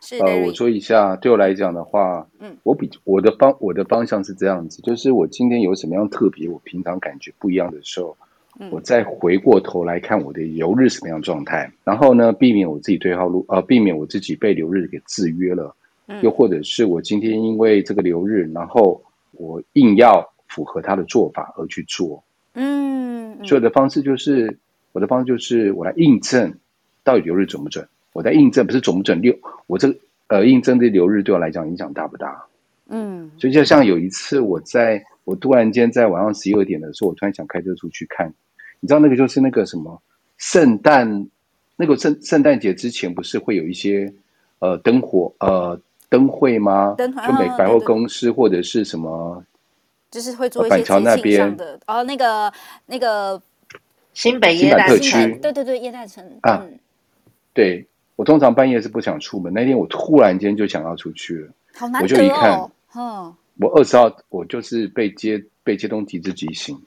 [0.00, 0.16] 是。
[0.20, 8.16] 呃，我说一下，对我来讲的话，嗯，我比我的方我的方向是这样子，就是我今天有什么样特别，我平常感觉不一样的时候，
[8.60, 15.74] 嗯，我再回过头来看我的流日什么样状态，然后呢，避免我自己对号入呃，避免我自己被流日给制约了，
[16.06, 22.22] 嗯，又或者是我今天因为这个流日，然后我硬要符合他的做法而去做，
[22.58, 24.58] 嗯，所有的方式就是
[24.92, 26.52] 我的方式就是我来印证。
[27.04, 27.88] 到底流日准不准？
[28.12, 29.34] 我在印证，不是准不准六。
[29.66, 32.44] 我这个呃，印证这流日对我来讲影响大不大？
[32.88, 38.30] 嗯，所以就像有一次，我在我突然间在晚上十一二点的时候，我突然想开车出去看，
[38.80, 40.02] 你知道那个就是那个什么
[40.36, 41.26] 圣诞，
[41.76, 44.12] 那个圣圣诞节之前不是会有一些
[44.58, 46.94] 呃灯火呃灯会吗？
[46.98, 49.42] 灯就每百货公司或者是什么，
[50.10, 52.52] 就是会做一些板桥那边的哦，那个
[52.86, 53.40] 那个
[54.14, 56.62] 新北耶诞区，对对对，耶诞城啊。
[56.62, 56.78] 嗯
[57.54, 66.80] 对，我通常半夜是不想出门，那天我突然间就想要出去了，好难得哦，我就一看，嗯，我二十号我就是被接被接通体质急醒，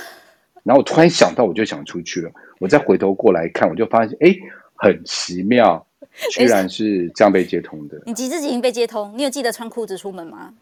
[0.64, 4.36] 然后我突然想到，我就想出去了，我再回头过来看，我就发现，哎，
[4.74, 5.86] 很奇妙，
[6.30, 7.98] 居然是这样被接通的。
[8.04, 10.52] 你体质急行被接通，你有记得穿裤子出门吗？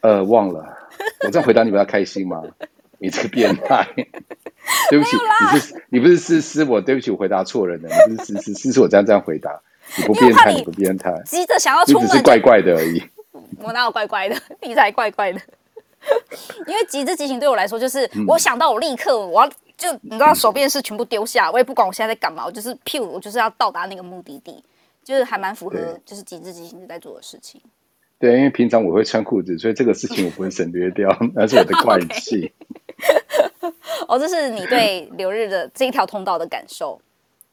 [0.00, 0.76] 呃，忘了。
[1.24, 2.42] 我这样回答你们要开心吗？
[2.98, 3.86] 你这个变态！
[4.88, 5.16] 对不起，
[5.52, 7.88] 你是你不是思思，我对不起，我回答错人了。
[8.08, 9.60] 你不是思思，思思我这样这样回答，
[9.98, 13.02] 你不变态，你不变态，急着想要出门，你只是怪怪的而已。
[13.60, 14.36] 我哪有怪怪的？
[14.62, 15.40] 你才怪怪的。
[16.66, 24.64] 因为急着急行对我来说，就是我想到我立刻我要就你知道手边的事全部丢下，我也不管我现在在干嘛，我就是譬如我就是要到达那个目的地，
[25.04, 27.60] 就是还蛮符合就是急着急行在做的事情。
[28.18, 32.50] 对，因为平常我会穿裤子，所以这个事情我不会省略掉，那是我的 怪气。
[34.08, 37.00] 哦，这是你对留日的这一条通道的感受，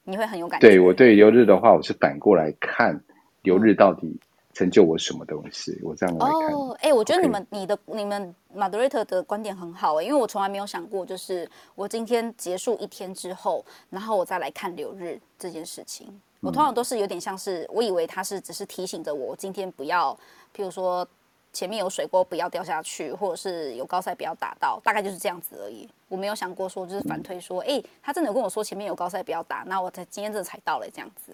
[0.04, 0.68] 你会很有感觉。
[0.68, 3.02] 对，我对留日的话，我是反过来看
[3.42, 4.16] 留日到底
[4.54, 6.54] 成就我什么东西，我这样来看。
[6.54, 16.08] 哦，哎，我觉得你们.你的、你们 moderator 的观点很好哎，因为我从来没有想过，就是我今天结束一天之后，然后我再来看留日这件事情。
[16.40, 20.16] 我通常都是有点像是，我以为他是只是提醒着我今天不要，
[20.56, 21.08] 譬如说
[21.52, 25.88] 前面有水沟不要掉下去，或者是有高塞不要打到，大概就是这样子而已。
[26.08, 31.34] 我没有想过说就是反推说，哎、欸，他真的有跟我说前面有高塞不要打，那我才今天这才到了这样子。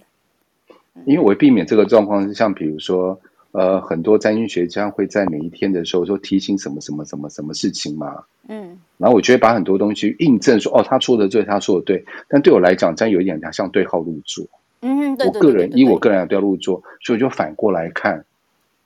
[1.06, 3.18] 因为我会避免这个状况，是像比如说，
[3.52, 8.24] 呃，很多占星学家会在每一天的时候说提醒什么什么什么什么事情嘛。
[8.48, 8.78] 嗯。
[8.98, 14.46] 然后我觉得把很多东西印证说，哦，他说的对，他说的对，但对我来讲，这样有一点像对号入座。
[14.82, 18.26] 嗯，对，我个人以我个人的调入座，所以我就反过来看，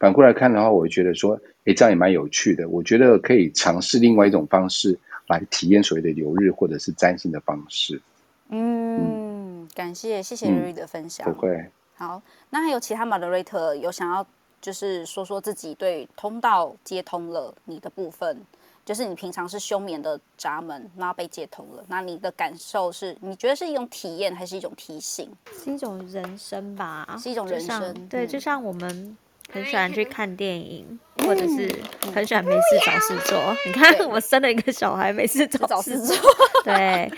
[0.04, 2.68] 反过来看的话，我会觉得说，哎，这样也蛮有趣的。
[2.68, 8.02] 我觉得可以尝试另外一种方式来体验所谓的流日或者是占星的方式。
[8.50, 11.26] 嗯，嗯感谢谢谢瑞瑞的分享。
[11.34, 11.72] 不会。
[11.96, 14.28] 好，那还有其他 moderator 有想要
[14.60, 18.42] 就是说说自己对通道接通了你的部分。
[18.86, 23.16] 就是你平常是休眠的闸门，然后被接通了，那你的感受是？
[23.22, 25.32] 你觉得是一种体验，还是一种提醒？
[25.64, 27.82] 是一种人生吧，是一种人生。
[27.82, 29.18] 嗯、对，就像我们
[29.52, 31.70] 很喜欢去看电影，嗯、或者是
[32.14, 33.38] 很喜欢没事找事做。
[33.40, 36.16] 嗯、你看，我生了一个小孩，没事找事做。
[36.64, 37.12] 对，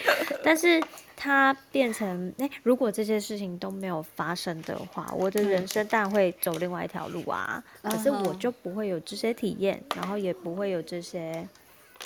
[0.44, 0.82] 但是
[1.16, 7.64] 他变成哎，如果这些事情都没有发生的话，我的人生当然会走另外一条路啊。
[7.84, 11.48] 嗯、可是我就不会有这些体验，然后也不会有这些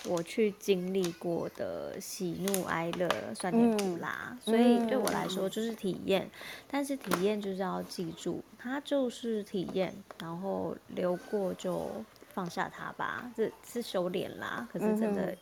[0.07, 4.29] 我去经历过的喜怒哀乐、酸甜苦辣。
[4.31, 6.31] 嗯、所以对我来说就是体验，嗯、
[6.69, 11.89] 但是体验就是要记住，它就是体验，然后流过就
[12.33, 13.31] 放下它吧。
[13.35, 15.35] 这是修炼啦，可是真的。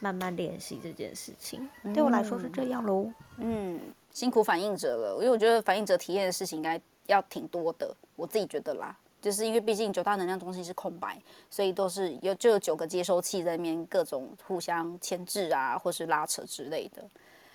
[0.00, 3.10] 慢慢练习这件事情，对我来说是这样喽。
[3.38, 7.94] 嗯，辛苦反应者了，因为我觉得反应者体验的事情应该要挺多的。
[8.14, 17.02] 我自己觉得啦，就是因为毕竟九大能量中心是空白，所以都是有就有九个接收器在那边各种互相牵制啊，或是拉扯之类的。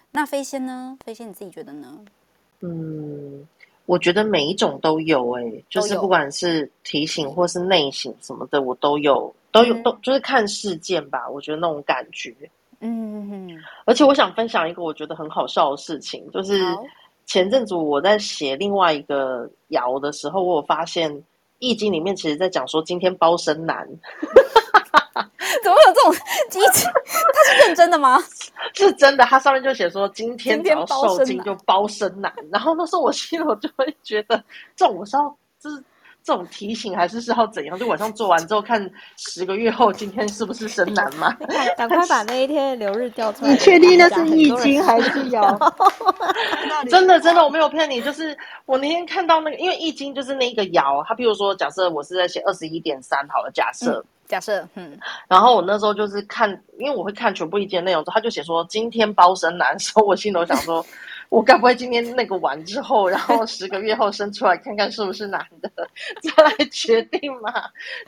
[0.10, 0.98] 那飞仙呢？
[1.06, 2.04] 飞仙你自己觉得呢？
[2.62, 3.48] 嗯，
[3.86, 9.32] 我觉得每一种都有哎、欸，就是不管是提醒或是内省什么的，我都有。
[9.52, 12.32] 都有都就是看事件吧，我觉得那种感觉，
[12.82, 16.62] 嗯嗯，而且我想分享一个我觉得很好笑的事情，就是
[17.26, 21.12] 前阵子我在写另外一个爻的时候，我有发现
[21.60, 23.88] 《易经》里面其实在讲说今天包身难，
[25.64, 26.14] 怎么有这种
[26.50, 26.86] 机制？
[27.34, 28.18] 他是认真的吗？
[28.74, 34.44] 是真的，他上面就写说今天只要受精就包身难，然后那时候我心里我就会觉得
[34.76, 35.84] 这种我是要就是。
[36.24, 37.78] 这种提醒还是是要怎样？
[37.80, 41.36] 就晚上做完之后看十个月后今天是不是生男吗？
[41.76, 43.52] 赶快把那一天的流日调出来。
[43.52, 45.58] 你确定那是易经还是爻？
[46.90, 60.86] 真的真的我没有骗你，就是我那天看到那个，因为易经就是那个爻，他比如说假设我是在写二十一点三好了，假设、嗯、假设嗯，然后我那时候就是看，因为我会看全部易经内容，他就写说今天包生男， 所以我心头想说。
[61.30, 65.72] 我该不会今天那个完之后，然后 十个月后生出来看看是不是男的，
[66.22, 67.52] 再来决定嘛？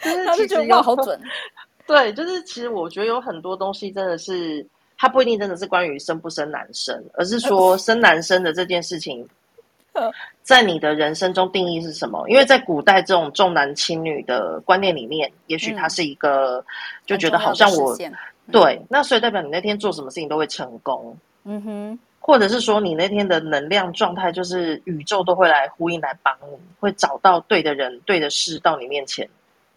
[0.01, 1.19] 就是其实要好准。
[1.86, 4.65] 对，就是其实我觉得有很多东西真的是，
[4.97, 9.27] 它不一定真的是关于生不生男生，而是说生男生的这件事情，
[10.41, 12.27] 在你的人生中定义是什么？
[12.29, 16.65] 因为在古代这种重男轻女的观念里面，也许它是一个、嗯、
[17.05, 18.13] 就觉得好像我、嗯、
[18.51, 21.15] 对，那所以代表你那天做什么事情都会成功。
[21.43, 21.99] 嗯哼。
[22.23, 29.27] 或者是说，你那天的能量状态，就是宇宙都会来呼应来帮你，会找到对的人、对的事到你面前，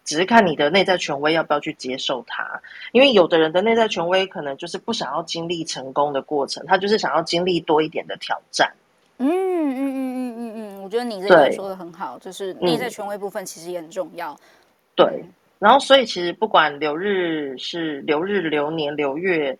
[0.05, 2.61] 只是看你的内在权威要不要去接受它。
[2.91, 8.71] 因为有的人的内在权威可能就是不想要经历成功的过程，他就是想要经历多一点的挑战。
[9.17, 14.39] 嗯嗯嗯嗯嗯嗯，我觉得你这个说的很好，就是内在权威部分其实也很重要。
[14.93, 19.57] 对，嗯、然后所以其实不管流日是流日、流年、流月。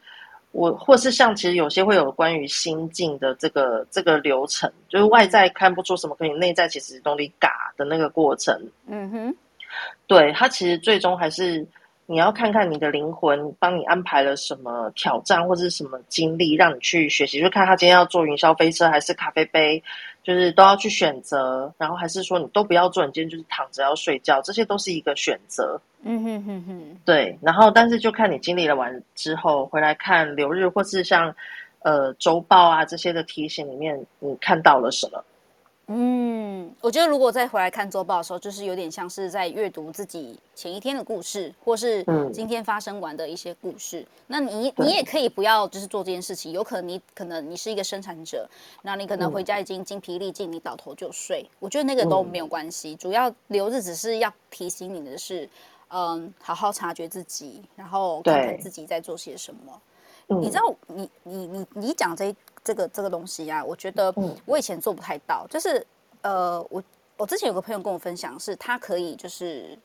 [0.56, 8.58] 我或是像其实有些会有关于心境的这个这个流程，就是外在看不出什么，可你内在其实动力嘎的那个过程。
[8.88, 9.36] 嗯哼，
[10.08, 11.68] 对，它其实最终还是
[12.08, 17.42] 你要看看你的灵魂帮你安排了什么挑战或者是什么经历，让你去学习。
[17.42, 19.82] 就看他今天要坐云霄飞车还是咖啡杯，
[20.24, 21.74] 就是都要去选择。
[21.80, 25.82] 然后还是说你都不要做，你今天就是躺着要睡觉，这些都是一个选择。
[26.04, 31.36] 嗯哼哼哼，对，然后但是就看你经历了完之后回来看流日，或是像
[31.80, 35.24] 呃周报啊这些的提醒里面，你看到了什么？
[35.88, 44.02] 嗯，我觉得如果再回来看周报的时候，就是有点像是在阅读自己前一天的故事，或是今天发生完的一些故事。
[44.02, 48.50] 嗯、那你你也可以不要就是做这件事情，有可能你可能你是一个生产者，
[48.82, 51.48] 那你可能回家已经精疲力尽，你倒头就睡。
[51.60, 55.50] 我觉得那个都没有关系，嗯、主要留着只是要提醒你的是。
[55.90, 59.82] 嗯，好好察觉自己，然后看看自己在做些什么。
[60.42, 64.14] 你知道，你你你你讲这这个这个东西啊，我觉得
[64.46, 65.46] 我以前做不太到。
[65.50, 65.86] 就是
[66.22, 66.84] 呃，我
[67.16, 69.78] 我之前有个朋友跟我分享，是他可以就是，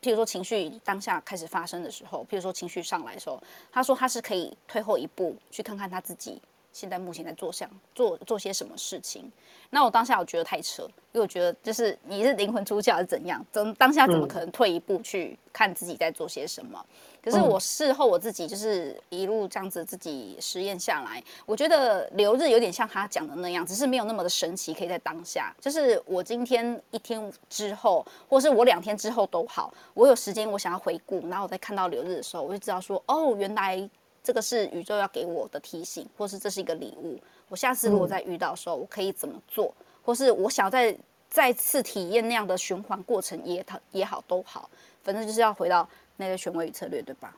[0.00, 3.40] 譬如说情绪当下开始发生的时候，譬如说情绪上来的时候，
[3.70, 6.40] 他说他是可以退后一步去看看他自己。
[6.78, 9.28] 现在目前在做想做做些什么事情？
[9.70, 13.44] 那我当下我觉得太扯，因为我觉得就是你是灵魂出窍还是怎样？
[13.50, 16.78] 怎当下怎么可能退一步去看自己在做些什么？
[16.80, 24.72] 嗯、可是我事后我自己就是一路这样子自己实验下来，我觉得留日有点像他讲的那样，只是没有那么的神奇。
[24.72, 33.90] 可以在当下，就是我今天一天之后，或是我两天之后都好，我有时间我想要回顾，然后我在看到留日的时候，我就知道说哦，原来。
[34.28, 37.18] 这个是宇宙要给我的提醒，或是这是一个礼物。
[37.48, 39.72] 我下次如果再遇到的时候，我可以怎么做？
[40.04, 40.94] 或是我想再
[41.30, 44.68] 再次体验那样的循环过程也好也好都好，
[45.02, 47.34] 反正就是要回到那个权威与策略，对吧？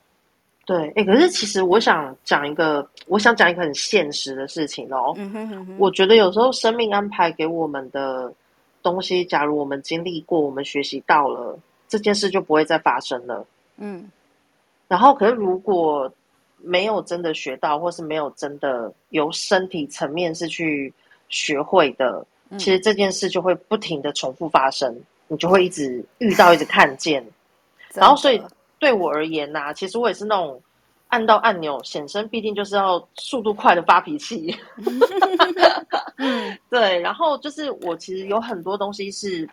[0.66, 5.14] 对，哎，可是其实我想讲一个，我想讲一个很现实的事情哦。
[5.16, 5.76] 嗯哼哼哼。
[5.78, 8.34] 我觉得有时候生命安排给我们的
[8.82, 13.47] 东西，假如我们经历过，我们学习到了，这件事就不会再发生了。
[13.76, 14.11] 嗯。
[14.88, 16.12] 然后，可是如果
[16.62, 20.92] 没有真的学到，或是没有真的由身体层面是去
[21.28, 24.94] 学会的，嗯、其实这件事就会不停的重复发生，
[25.28, 27.24] 你就会一直遇到，一直看见。
[27.94, 28.40] 然后，所以
[28.78, 30.61] 对我而言呐、啊，其实我也是那种
[31.08, 34.56] 按到按钮显身，必定就是要速度快的发脾气。
[36.18, 37.00] 嗯，对。
[37.00, 39.48] 然后就是我其实有很多东西是，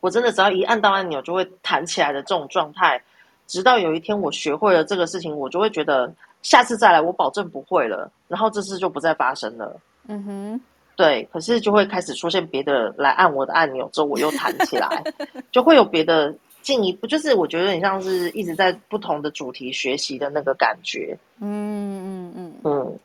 [0.00, 3.02] 我真的只要一按到按钮就会弹起来的这种状态。
[3.48, 9.80] 直到有一天我学会了这个事情，我就会觉得下次再来我保证不会了，然后这次就不再发生了。
[10.06, 10.60] 嗯哼，
[10.94, 11.26] 对。
[11.32, 15.02] 可是就会开始出现别的来按我的按钮，之后我又弹起来，
[15.50, 21.18] 就会有别的进一步，就是我觉得很像是一直在不同的主题学习的那个感觉。
[21.40, 22.98] 嗯嗯嗯嗯，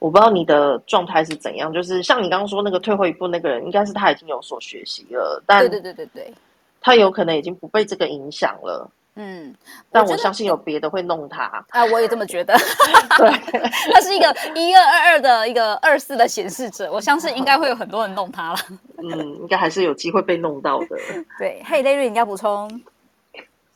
[0.00, 6.34] 我不知道你的状态是怎样，就是像你刚刚说那个退后一步那个人，应该是他已经有所学习了，但对对对对对，
[6.80, 8.90] 他有可能已经不被这个影响了。
[9.16, 9.54] 嗯，
[9.92, 11.44] 但我相信有别的会弄他。
[11.70, 12.52] 啊，我也这么觉得。
[13.16, 13.30] 对，
[13.94, 18.58] 他是一个一二二二的一个二四的显示者，我相信应该会有很多人弄他了。
[18.96, 20.96] 嗯，应该还是有机会被弄到的。
[21.38, 22.82] 对，嘿，Larry，你要补充？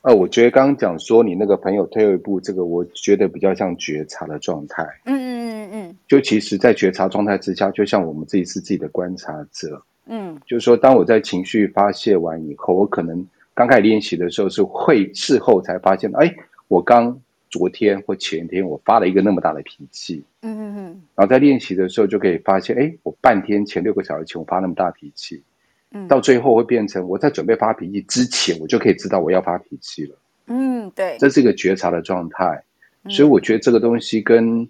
[0.01, 4.83] 呃，我觉得刚刚讲说你那个朋友退后一步，这个我觉得比较像觉察的状态。
[5.05, 5.97] 嗯嗯嗯嗯。
[6.07, 9.81] 就其实，在觉察状态之下，就像我们自己是自己的观察者。
[10.07, 10.37] 嗯。
[10.45, 13.25] 就是说，当我在情绪发泄完以后，我可能。
[13.59, 16.33] 刚开始练习的时候是会事后才发现，哎，
[16.69, 20.83] 我刚昨天或前天我发了一个那么大的脾气，嗯嗯嗯，
[21.13, 25.43] 然后在练习的时候就可以发现，哎，我半天前六个小时前我发那么大脾气，
[25.91, 30.15] 嗯，到最后会变成我在准备发脾气之前，我就可以知道我要发脾气了，
[30.47, 32.63] 嗯，对，这是一个觉察的状态，
[33.09, 34.65] 所以我觉得这个东西跟。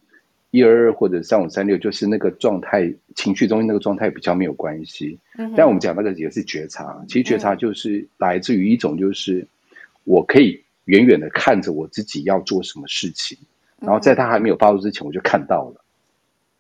[0.52, 5.20] 一二二或者三五三六，就是那个状态，情绪中心那个状态比较没有关系。
[5.38, 9.48] 嗯、但我们讲那个也是觉察，其实觉察就是来自于一种，就是
[10.06, 13.38] 我可以远远的看着我自己要做什么事情，
[13.80, 15.84] 然后在他还没有发出之前，我就看到了，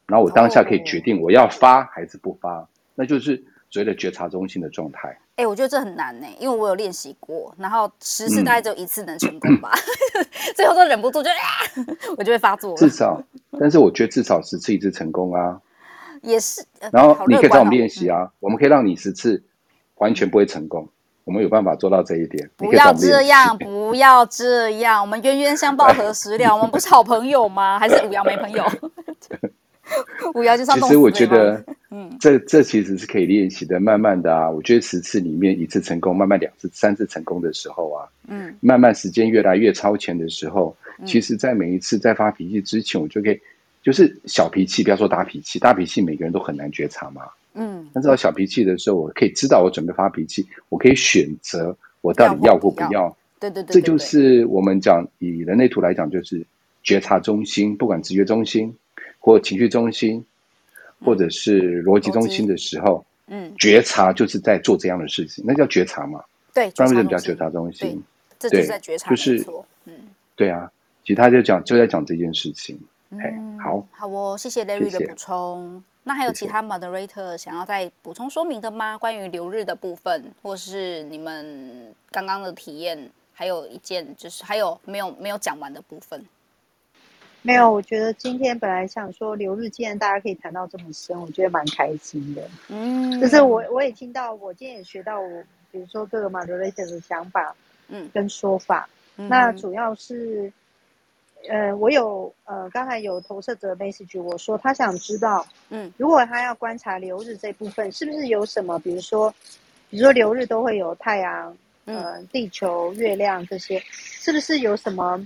[0.05, 5.09] 然后我当下可以决定我要发还是不发，那就是所谓的觉察中心的状态。
[5.35, 9.71] 哎、欸，我觉得这很难呢，因为我有练习过，然后十次大概只有一次能成功吧，
[10.15, 11.85] 嗯、 最后都忍不住就啊，
[12.17, 12.75] 我就会发作。
[12.75, 13.23] 至少，
[13.57, 15.61] 但是我觉得至少十次一次成功啊，
[16.21, 16.61] 也是。
[16.91, 19.41] 然后你可以找我们练习啊，嗯、我们可以让你十次
[19.95, 20.85] 完全不会成功，
[21.23, 22.49] 我们有办法做到这一点。
[22.57, 26.53] 不要这样，不要这样，我们冤冤相报何时了？
[26.53, 27.79] 我们不是好朋友吗？
[27.79, 28.65] 还是五羊没朋友？
[30.35, 30.77] 五羊就上。
[30.81, 31.63] 其实我觉得。
[31.91, 43.39] 嗯，这这其实是可以练习的，慢慢的啊，我觉得十次里面一次成功，慢慢两次、三次成功的时候啊，嗯，慢慢时间越来越超前的时候，嗯、其实，在每一次在发脾气之前，我就可以，
[43.81, 47.23] 就是小脾气，不要说大脾气，大脾气每个人都很难觉察嘛，
[47.55, 56.45] 嗯，但是小脾气的时候，我可以知道我准备发脾气，我可以选择我到底要或不要，对对对，这就是我们讲以人类图来讲，就是
[56.83, 58.75] 觉察中心，不管直觉中心
[59.17, 60.23] 或情绪中心。
[61.03, 66.23] 或者是逻辑中心的时候，嗯，觉察就是在做这样的事情，那叫觉察嘛？
[66.53, 68.03] 对，专门叫觉察中心。
[68.39, 69.45] 对，这就是在觉察，就是
[69.85, 69.93] 嗯，
[70.35, 70.71] 对啊，
[71.05, 72.79] 其他就讲就在讲这件事情。
[73.11, 75.83] 嗯，好，好哦，谢谢 Larry 的补充。
[76.03, 78.97] 那还有其他 Moderator 想要再补充说明的吗？
[78.97, 86.25] 关于留日的部分，或是你们刚刚的体验，还有一件就是还有没有没有讲完的部分？
[87.41, 92.43] 没有，我觉得今天本来想说流日，既然大家可以谈到这么深，我觉得蛮开心的。
[92.67, 97.55] 嗯，就是我我也听到，我今天也学到我，比如说各个 moderator 的想法，
[97.87, 98.89] 嗯，跟说法。
[99.15, 100.51] 嗯、那主要是，
[101.49, 109.33] 呃，我有呃，刚才有投射者 message 我说他想知道，嗯，如果他要观察流日这部分，是不是有什么，比如说，
[109.89, 115.25] 比如说流日都会有太阳、呃，地球、月亮这些，是不是有什么？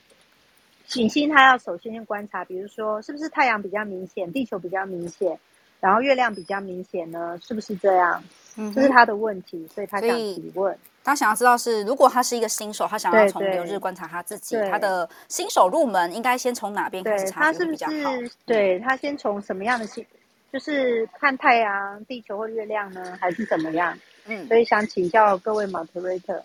[0.85, 5.39] 行星它要首先先观察，比如说是不是太阳比较明显，地球比较明显，
[5.79, 7.39] 然后月亮比较明显呢？
[7.41, 8.23] 是不是这样？
[8.55, 10.77] 嗯，这是他的问题，所以他想提问。
[11.03, 17.93] 他想要知道是，如果他是一个新手，他想要从流日观察他自己，对对他的新手入门应该先从哪边开始查比较好？
[17.93, 20.05] 他是不是对他先从什么样的星，
[20.51, 23.97] 就是看太阳、地球或月亮呢，还是怎么样？
[24.25, 26.41] 嗯，所以想请教各位 moderator，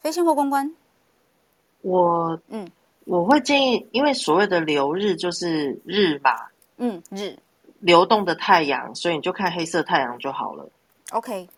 [0.00, 0.74] 飞行或公关。
[1.88, 2.68] 我嗯，
[3.04, 6.34] 我会建议，因为所谓的流日就是日嘛，
[6.76, 7.36] 嗯，日
[7.80, 10.68] 流动的太阳，所以你就看黑色太阳就好了。
[11.12, 11.48] OK，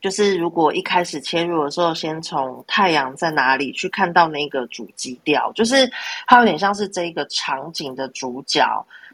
[0.00, 5.90] 就是如果一开始切入的时候，先从太阳在哪里去看到那个主基调，就是
[6.26, 8.64] 它有点像是这一个场景的主角，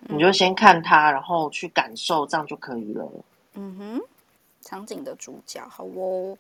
[0.03, 3.11] 嗯、你就先看它，然后去感受，这样就可以了。
[3.55, 4.01] 嗯哼，
[4.61, 6.39] 场景的主角，好哦。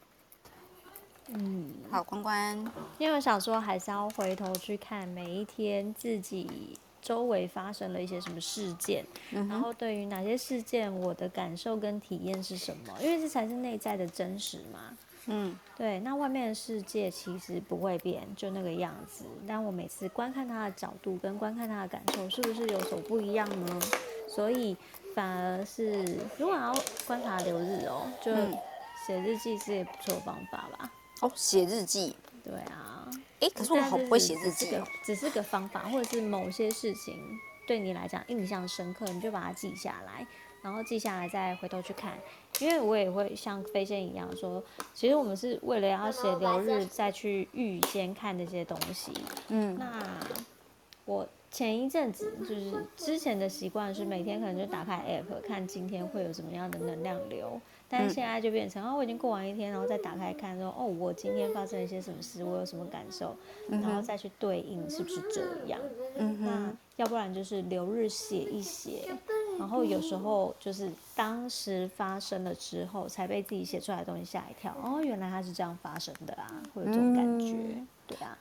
[1.34, 12.94] 嗯，好，关关，因为我想说，还是要回头去看每一天自己周围发生了一些什么事件，嗯、然后对于哪些事件，我的感受跟体验是什么？
[13.00, 14.96] 因为这才是内在的真实嘛。
[15.26, 16.00] 嗯，对。
[16.00, 19.26] 那外面的世界其实不会变，就那个样子。
[19.46, 23.78] 但我每次观看它的角度跟观看它的感受，是不是有所不一样呢？
[24.26, 24.74] 所以
[25.14, 26.02] 反而是，
[26.38, 26.74] 如果要
[27.06, 28.32] 观察流日哦，就
[29.06, 30.90] 写日记是也不错的方法吧。
[31.20, 33.08] 哦，写日记，对啊，
[33.40, 37.18] 哎，可是我好不会写日记哦，只是个方法，或者是某些事情
[37.66, 40.26] 对你来讲印象深刻，你就把它记下来，
[40.62, 42.18] 然后记下来再回头去看，
[42.60, 44.62] 因为我也会像飞仙一样说，
[44.94, 49.12] 其实我们是为了要写留日再去预先看那些东西，
[49.48, 50.04] 嗯，那
[51.04, 57.60] 我前一阵子就是之前的习惯是每天可能就打开 app 看今天会有什么样的能量流。
[57.90, 63.34] 但是现在就变成，哦，我已经过完一天，然后再打开看，说，哦，我今天发生了一些什么事，我有什么感受，
[63.70, 65.80] 然后再去对应是不是这样？
[66.18, 69.08] 嗯，那要不然就是留日写一写，
[69.58, 77.56] 然后有时候就是当时发生了之后，才被自己写出来的东西吓一跳，哦，原来它是这样发生的啊，会有这种感觉，
[78.06, 78.36] 对啊，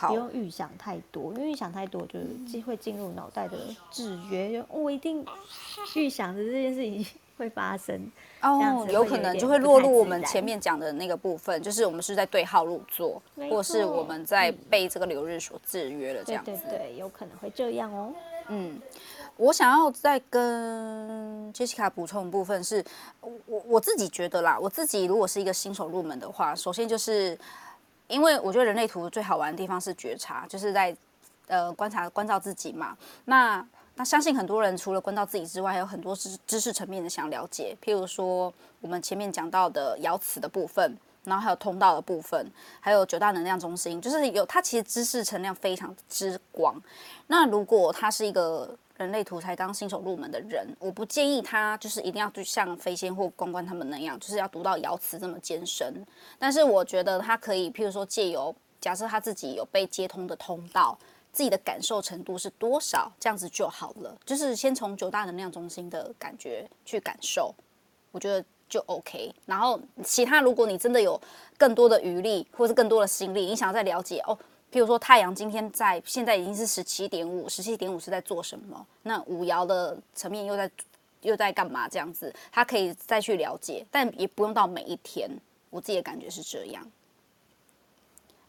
[0.00, 3.56] 不用预想太多，因为预想太多就是会进入脑袋的
[3.90, 5.24] 制约，就我一定
[5.94, 7.06] 预想着这件事情
[7.36, 8.10] 会发生。
[8.42, 16.50] 哦，有可能就会落入我们前面讲的那个部分，就是我们是在对号入座，或是我们在被这个流日所制约了这样子。
[16.52, 18.12] 对对对，有可能会这样哦。
[18.48, 18.80] 嗯，
[19.36, 22.84] 我想要再跟 Jessica 补充的部分是，
[23.20, 27.36] 我我自己觉得啦，我自己如果是一个新手入门的话，首先就是
[28.08, 30.96] 因为我觉得人类图最好玩的地方是觉察，就是在
[31.48, 32.96] 呃观察关照自己嘛。
[33.24, 42.46] 那那相信很多人除了关照自己之外，还有很多知知识层面的想了解，譬如说我们前面讲到的爻辞的部分，然后还有通道的部分，
[42.78, 46.80] 还有九大能量中心，就是有它其实知识层量非常之广。
[47.28, 56.06] 那如果它是一个人类图才刚新手入门的人，我不建议他就是一定要就像飞仙或关关他们那样，就是要读到爻辞这么艰深。
[56.38, 60.98] 但是我觉得他可以，譬如说借由假设他自己有被接通的通道。
[61.32, 64.16] 自己的感受程度是多少，这样子就好了。
[64.24, 67.54] 就是先从九大能量中心的感觉去感受，
[68.10, 69.30] 我觉得就 OK。
[69.44, 71.20] 然后其他，如果你真的有
[71.58, 74.38] 更多的余力，或是更多的心力，你想要再了解哦，
[74.76, 78.86] 譬如说太阳今天在现在已经是十七点五，十七点五是在做什么？
[79.04, 80.70] 那五爻的层面又在
[81.22, 81.88] 又在干嘛？
[81.88, 85.30] 这样子，他可以再去了解，但也不用到每一天。
[85.70, 86.86] 我自己的感觉是这样。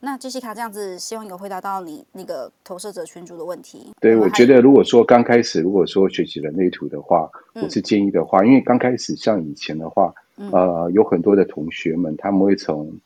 [0.01, 3.93] 那杰西卡这样子，希望有回答到你那个投射者群主的问题。
[4.01, 12.99] 对，我觉得如果说刚开始，如果说学习人类图的话，嗯、我是建议的话，因为刚开始像以前的话，嗯、呃，有很多的同学们他们会从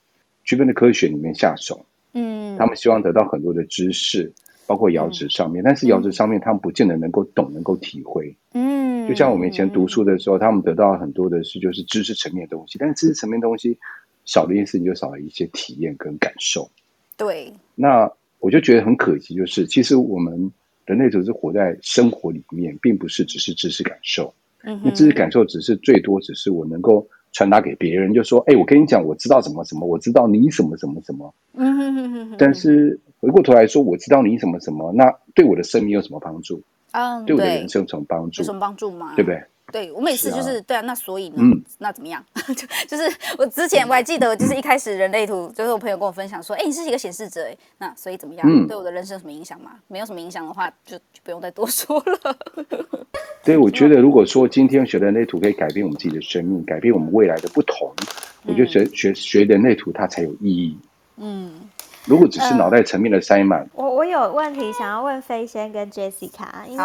[0.43, 4.31] 区分的科学里面下手，嗯，他们希望得到很多的知识，
[4.67, 13.77] 包括爻辞上面，嗯、但是爻辞上面他们不见得能够懂，能够体会，嗯，就像我们以前读书的时候，他们得到很多的是就是知识层面的东西，但是知识层面的东西
[14.25, 16.69] 少了一件事情，就少了一些体验跟感受。
[17.17, 20.51] 对，那我就觉得很可惜，就是其实我们
[20.85, 24.33] 人类只是活在生活里面，并不是只是知识感受。
[24.63, 32.35] 嗯那，知识感受只是最多只是我能够传达给别人，就说：“哎，我跟你讲，我知道什么什么，我知道你什么什么什么。”嗯哼哼哼。
[32.37, 36.61] 但是回过头来说，我知道你什么什么，那对我的生命有什么帮助？
[36.91, 38.41] 嗯，对我的人生有什么帮助？
[38.41, 39.13] 有什么帮助吗？
[39.15, 39.41] 对不对？
[39.71, 42.23] 对，我每次就是，是、啊、对啊，那所以呢，嗯、那怎么样？
[42.55, 48.45] 就就是我之前我还记得，就是一开始人类图，就是我朋友跟我分享说，哎，你是一个显示者，哎，那所以怎么样？
[48.47, 49.71] 嗯、对我的人生有什么影响吗？
[49.87, 52.37] 没有什么影响的话，就就不用再多说了。
[53.43, 58.07] 对，我觉得如果说今天学人类图可以改变我们自己的生命，改变我们未来的不同，嗯、
[58.47, 60.77] 我觉得学学学人类图它才有意义。
[61.17, 61.69] 嗯，
[62.05, 66.83] 如果只是脑袋层面的塞满，呃、我我有问题想要问飞仙跟 Jessica，因为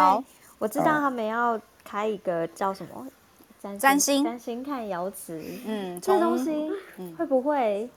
[0.59, 1.61] 我知道他们要。
[1.89, 3.07] 开一个叫什么？
[3.79, 6.71] 占星，占星看瑶池，嗯，这东西
[7.17, 7.89] 会不会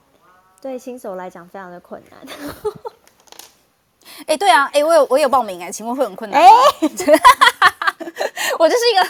[0.60, 2.20] 对新手来讲非常的困难？
[4.26, 6.48] 哎、欸，对啊，哎、欸，我有我有报名哎、欸，请问会很困难吗？
[6.80, 6.88] 哎，
[8.58, 9.06] 我就是一个。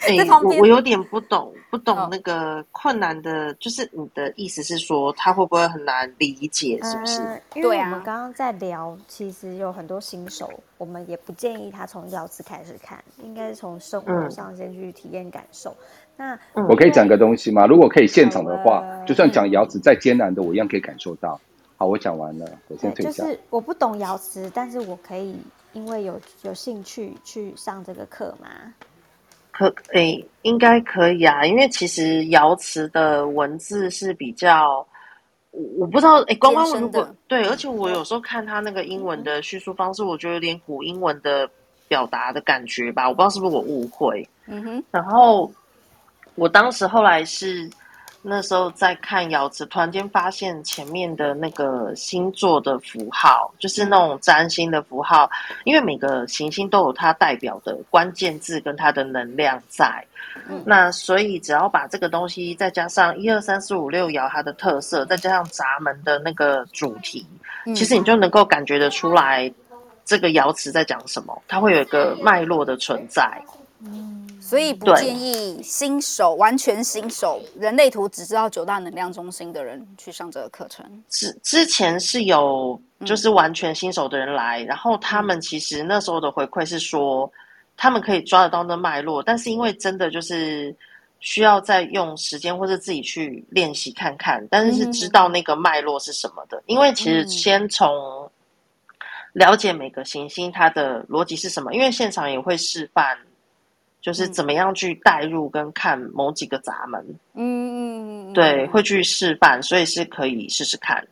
[0.00, 6.78] 哎、欸，我我有点不懂，不懂那个困难的，哦、就是你的意思是说，他会不会很难理解？
[6.82, 7.20] 是不是？
[7.22, 10.48] 呃、因为我们刚刚在聊，其实有很多新手，
[10.78, 15.76] 我们也不建议他从爻辞开始看，应该是从生活上先去体验感受。
[16.18, 17.66] 嗯、那我可以讲个东西吗？
[17.66, 21.38] 如果可以现场的话，呃、就算讲爻辞再艰难的，我一样可以感受到。
[21.76, 23.22] 好，我讲完了，我先退下。
[23.24, 25.36] 就是我不懂爻辞，但是我可以
[25.74, 28.48] 因为有有兴趣去上这个课嘛。
[29.56, 34.86] 可诶、欸，应该可以啊，因为其实瑶池的文字是比较
[35.50, 41.48] 我我不知道，哎，光光如果对，而且我有时候看他那个英文的叙述方式，我觉得有点古英文的
[41.88, 44.28] 表达的感觉吧，我不知道是不是我误会。
[44.46, 45.50] 嗯哼，然后
[46.34, 47.70] 我当时后来是。
[48.28, 55.30] 那时候在看爻辞，突然间发现前面的那个星座的符号，就是那种占星的符号，
[55.62, 60.04] 因为每个行星都有它代表的关键字跟它的能量在。
[60.48, 67.24] 嗯、那所以只要把这个东西再加上一二三四五六爻它的特色，再加上闸门的那个主题，
[67.76, 69.48] 其实你就能够感觉得出来
[70.04, 73.40] 这个爻辞在讲什么，它会有一个脉络的存在。
[73.84, 74.15] 嗯。
[74.46, 80.86] 所以不建议新手，完全新手，人类图只知道九大能量中心的人去上这个课程。
[81.08, 87.28] 之之前是有就是完全新手的人来，嗯、然后他们其实那时候的回馈是说，
[87.76, 90.72] 他们可以抓得到那脉络，但是因为真的就是
[91.18, 96.56] 需要再用时间或者自己去练习看看，但是是知道那个脉络是什么的。
[96.58, 97.90] 嗯、因为其实先从
[99.32, 103.18] 了解每个行星它的逻辑是什么，因为现场也会示范。
[104.06, 107.04] 就是怎么样去带入跟看某几个闸门，
[107.34, 111.04] 嗯，对，会去示范，所以是可以试试看。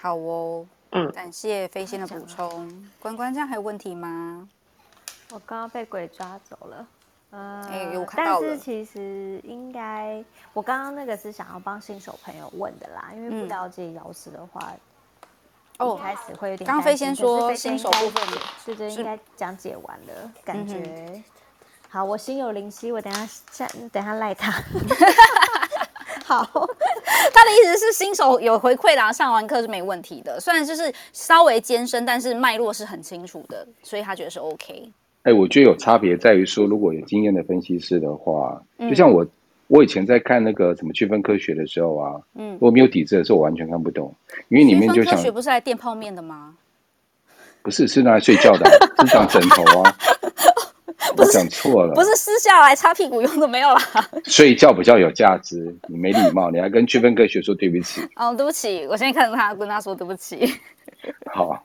[0.00, 2.88] 好哦，嗯，感谢飞仙的补充。
[3.00, 4.48] 关关，这样还有问题吗？
[5.30, 6.86] 我刚刚被鬼抓走了，
[7.32, 8.46] 嗯，欸、有看到了。
[8.48, 10.24] 但是其实应该，
[10.54, 14.72] 我刚刚那个是想要帮新手朋友问的啦，因为不了解瑶池的话，
[15.80, 16.66] 哦、嗯，开始会有点。
[16.66, 21.22] 刚飞仙说新手部分是这应该讲解完了，感觉。
[21.88, 24.52] 嗯好，我心有灵犀，我等下下等下赖他。
[26.22, 26.44] 好，
[27.32, 30.38] 他的意思是新手有回馈啦，上完课是没问题的。
[30.38, 34.90] 虽然就是稍微艰深，但是脉络是很清楚的，所以他觉得是 OK。
[35.22, 39.26] 哎、欸，我觉得有差别在于说，如果有经验的分析师的话，就像我，
[39.68, 44.14] 我以前在看那个什么区分科学的时候啊，嗯，我没有底子的时候，我完全看不懂，
[44.48, 46.54] 因为里面就想，科学不是来垫泡面的吗？
[47.62, 48.70] 不是，是拿来睡觉的，
[49.06, 49.96] 是当枕头啊。
[51.16, 53.80] 我讲错了，不是撕下来擦屁股用的，没有啦。
[54.24, 58.00] 睡觉比较有价值，你没礼貌，你还跟区分科学说对不起。
[58.16, 60.52] 哦，对不起，我现在看着他，跟他说对不起。
[61.32, 61.64] 好，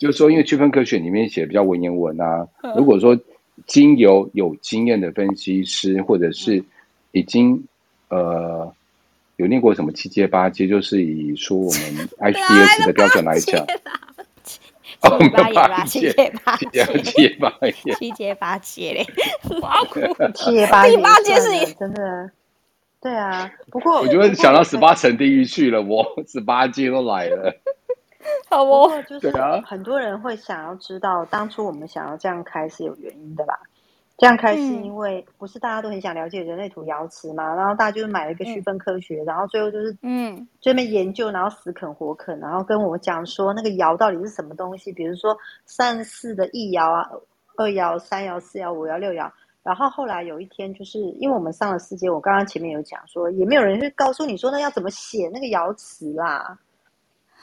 [0.00, 2.46] 就是说，因为区分科学里面写的比较文言文啊。
[2.76, 3.16] 如果说
[3.66, 6.62] 经由有经验的分析师，或者是
[7.12, 7.64] 已经
[8.08, 8.70] 呃
[9.36, 13.64] 有念过什么七阶八阶，就是以说我们 HDS 的标准来讲。
[15.02, 19.06] 七八页吧，七阶八阶，七阶八阶，七节八节嘞，
[19.60, 20.00] 我要哭。
[20.34, 20.86] 七阶八
[21.20, 22.30] 节是真的，
[23.00, 23.50] 对啊。
[23.70, 27.54] 不过我就会想到十八层地狱去了，我 十八阶都来了。
[28.50, 29.30] 好哦，就是
[29.64, 33.58] 很多人会想要知道，当初我们想要这样开是有原因的吧？
[34.18, 37.54] 这样开是因为不是大家都很想了解人类图爻辞嘛？
[37.54, 44.90] 然后大家就是买了一个区分科学，嗯、然后最后就是嗯，这边研究，然后死啃活啃，然后跟我讲说那个爻到底是什么东西？
[44.90, 45.36] 比如说
[45.66, 47.10] 三四的一爻啊，
[47.56, 49.30] 二爻、三爻、四爻、五爻、六爻。
[49.62, 56.56] 然后后来有一天，就是因为我们上了四阶，我刚刚前面有讲说，也没有人去告诉你说那要怎么写那个爻辞啦。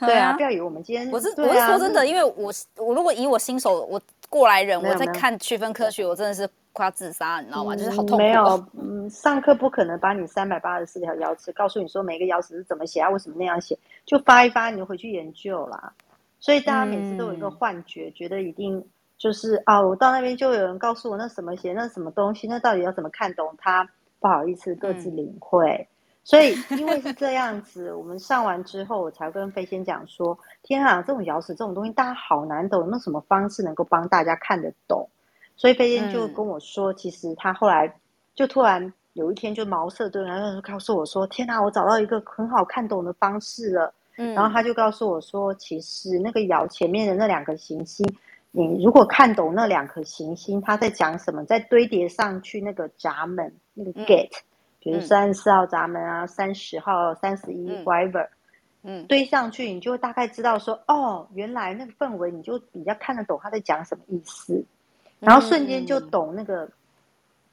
[0.00, 6.48] 对啊，不要以为我们今天我是我是说真的，因为我我如果以我新手我过来人，我在看区分科学，我真的是。
[6.76, 7.72] 快要自杀，你知道吗？
[7.72, 8.16] 嗯、就是好痛苦。
[8.16, 15.92] 没有，嗯，上课不可能把你三百八十四条爻辞告诉你说每个爻辞是怎么写啊，为什么那样写，就发一发，你就回去研究啦。
[16.40, 18.84] 所以大家每次都有一个幻觉，嗯、觉得一定
[19.16, 23.88] 就是啊，我到那边就有人告诉我那什么写，那什么东西，那到底要怎么看懂它？
[24.18, 25.68] 不好意思，各自领会。
[25.70, 25.86] 嗯、
[26.24, 35.06] 所以因为是这样子，我们上完之后，我才跟飞仙讲说：天啊，这种爻辞这种东西，大家好难懂，有没有什么方式能够帮大家看得懂？
[35.54, 37.94] 所以飞仙就跟我说，嗯、其实他后来
[38.34, 43.94] 就突然有一天就茅塞顿开，然后就告诉我说：“天啊，我找到一个很好看懂的方式了。
[44.16, 48.04] 嗯”然后他就告诉我说：“其实那个窑前面的那两颗行星，
[48.50, 54.42] 你如果看懂那两颗行星，它在讲什么，再堆叠上去那个闸门那个 gate，、嗯、
[54.84, 58.28] 比如三十四号闸门啊，三十号、三十一 whatever，
[58.82, 64.62] 嗯，堆上去，你就大概知道说，哦，原来那个氛围，你就比较看得懂他在讲什么意思。”
[65.20, 66.68] 然后瞬间就懂那个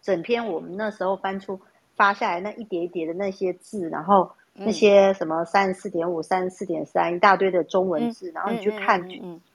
[0.01, 1.57] 整篇我们那时候翻出
[1.95, 9.01] 发下来那一叠一叠的那些字，然后那些什么三十四点五、三十四点三一大堆的中文字，然后你去看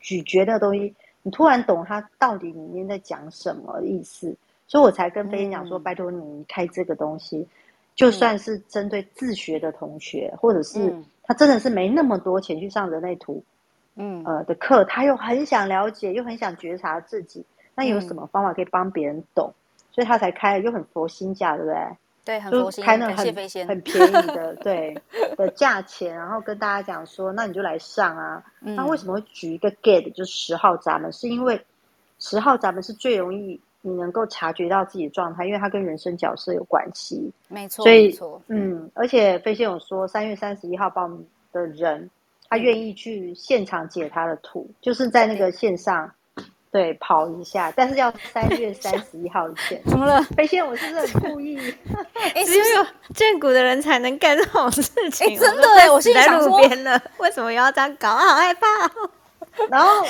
[0.01, 4.35] 咀嚼那个东西，你突然懂他到底里面在讲什么意思，
[4.67, 7.47] 所以我才跟飞燕讲说，拜托你开这个东西，
[7.97, 10.95] 就算是针对自学的同学，或者是
[11.25, 13.43] 他真的是没那么多钱去上人类图，
[13.97, 17.45] 嗯呃的课，他又很想了解，又很想觉察自己。
[17.75, 19.53] 那有什么方法可以帮别人懂？
[19.53, 21.97] 嗯、所以他才开了，又很佛心价，对不对？
[22.25, 23.27] 对，很就开那个很
[23.67, 24.97] 很便宜的对
[25.39, 28.43] 的价钱，然后跟大家讲说，那你就来上啊。
[28.61, 31.13] 那、嗯、为什么会举一个 gate 就是十号闸门？
[31.13, 31.65] 是因为
[32.19, 37.33] 十号闸门是最容易你能够察觉到自己的状态，因为它跟人生角色有关系。
[37.49, 38.19] 没错，所以
[38.49, 42.11] 嗯，而且飞仙有说，三月三十一号报名的人，
[42.49, 46.11] 他愿意去现场解他的图，就是在那个线上。
[46.73, 49.81] 对，跑一下，但是要三月三十一号以前。
[49.89, 50.21] 怎么了？
[50.37, 51.57] 飞仙，我是不是很故意？
[52.45, 55.27] 只有见骨的人才能干这种事情。
[55.27, 58.11] 哎，真的哎，我现在在路边了，为什么要这样搞？
[58.13, 58.67] 我好害怕。
[59.71, 60.05] 然后，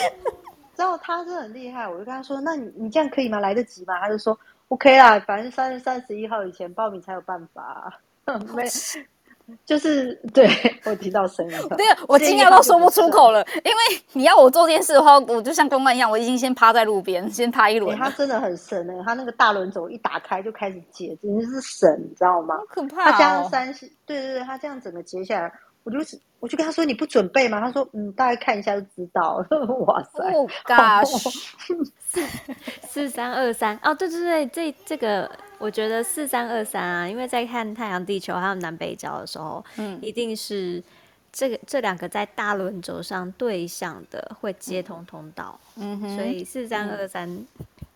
[0.77, 3.41] 然后他真的很厉害，我就跟他说：“那你你这样可以吗？
[3.41, 8.01] 来得及吗？”他就说：“OK 啦，反正三月三十一号以前报名才有办法。
[8.55, 8.65] ”没。
[9.65, 10.51] 就是对
[10.85, 13.47] 我听到声音，对，我惊讶到说不出口了。
[13.63, 17.97] 因为你要我做这件事的话，我就像公关一样，我已经先趴在路边，先趴一轮。
[17.97, 22.57] 他真的很神呢，他那个大轮轴一打开就开始解，简直是神，你知道吗？
[22.57, 23.13] 好可怕！
[23.13, 25.53] 他这样三十，对对对，他这样整个接下来，
[25.87, 29.47] 我就是，我就跟他说：“你不准备吗？”他说：“嗯，大概看一下就知道了。
[29.87, 31.51] ”哇塞！Oh gosh，
[32.09, 32.27] 四
[32.89, 35.31] 四三二三哦，对对对，这这个。
[35.59, 40.83] 我觉得四三二三啊，因为在看太阳、地球还有南北角的时候，嗯，一定是
[41.33, 47.47] 这个这两个在大轮轴上对向的会接通通道，嗯哼，所以四三二三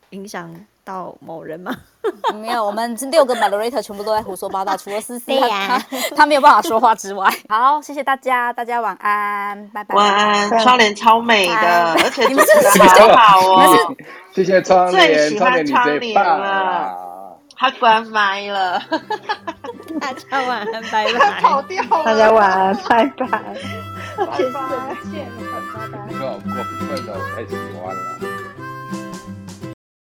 [0.08, 0.50] 影响
[0.90, 1.72] 到某人吗？
[2.34, 5.78] 没有，我们这六个 moderator 全部都在胡说八道，除了思思他
[6.16, 7.30] 他没有办法说话之外。
[7.48, 9.94] 好，谢谢大家，大家晚安，拜拜。
[9.94, 13.94] 晚安，窗帘超美的，而且你们是好好哦，
[14.34, 17.06] 谢谢窗帘，最喜欢窗帘了。
[17.56, 18.82] 他关麦了，
[20.00, 21.40] 大家晚安，拜拜。
[21.42, 23.42] 跑掉了，大家晚安，拜拜，拜拜，
[24.16, 24.26] 再
[25.10, 25.98] 见，拜拜。
[26.08, 26.54] 你看我过
[26.88, 28.39] 分了，我太喜欢了。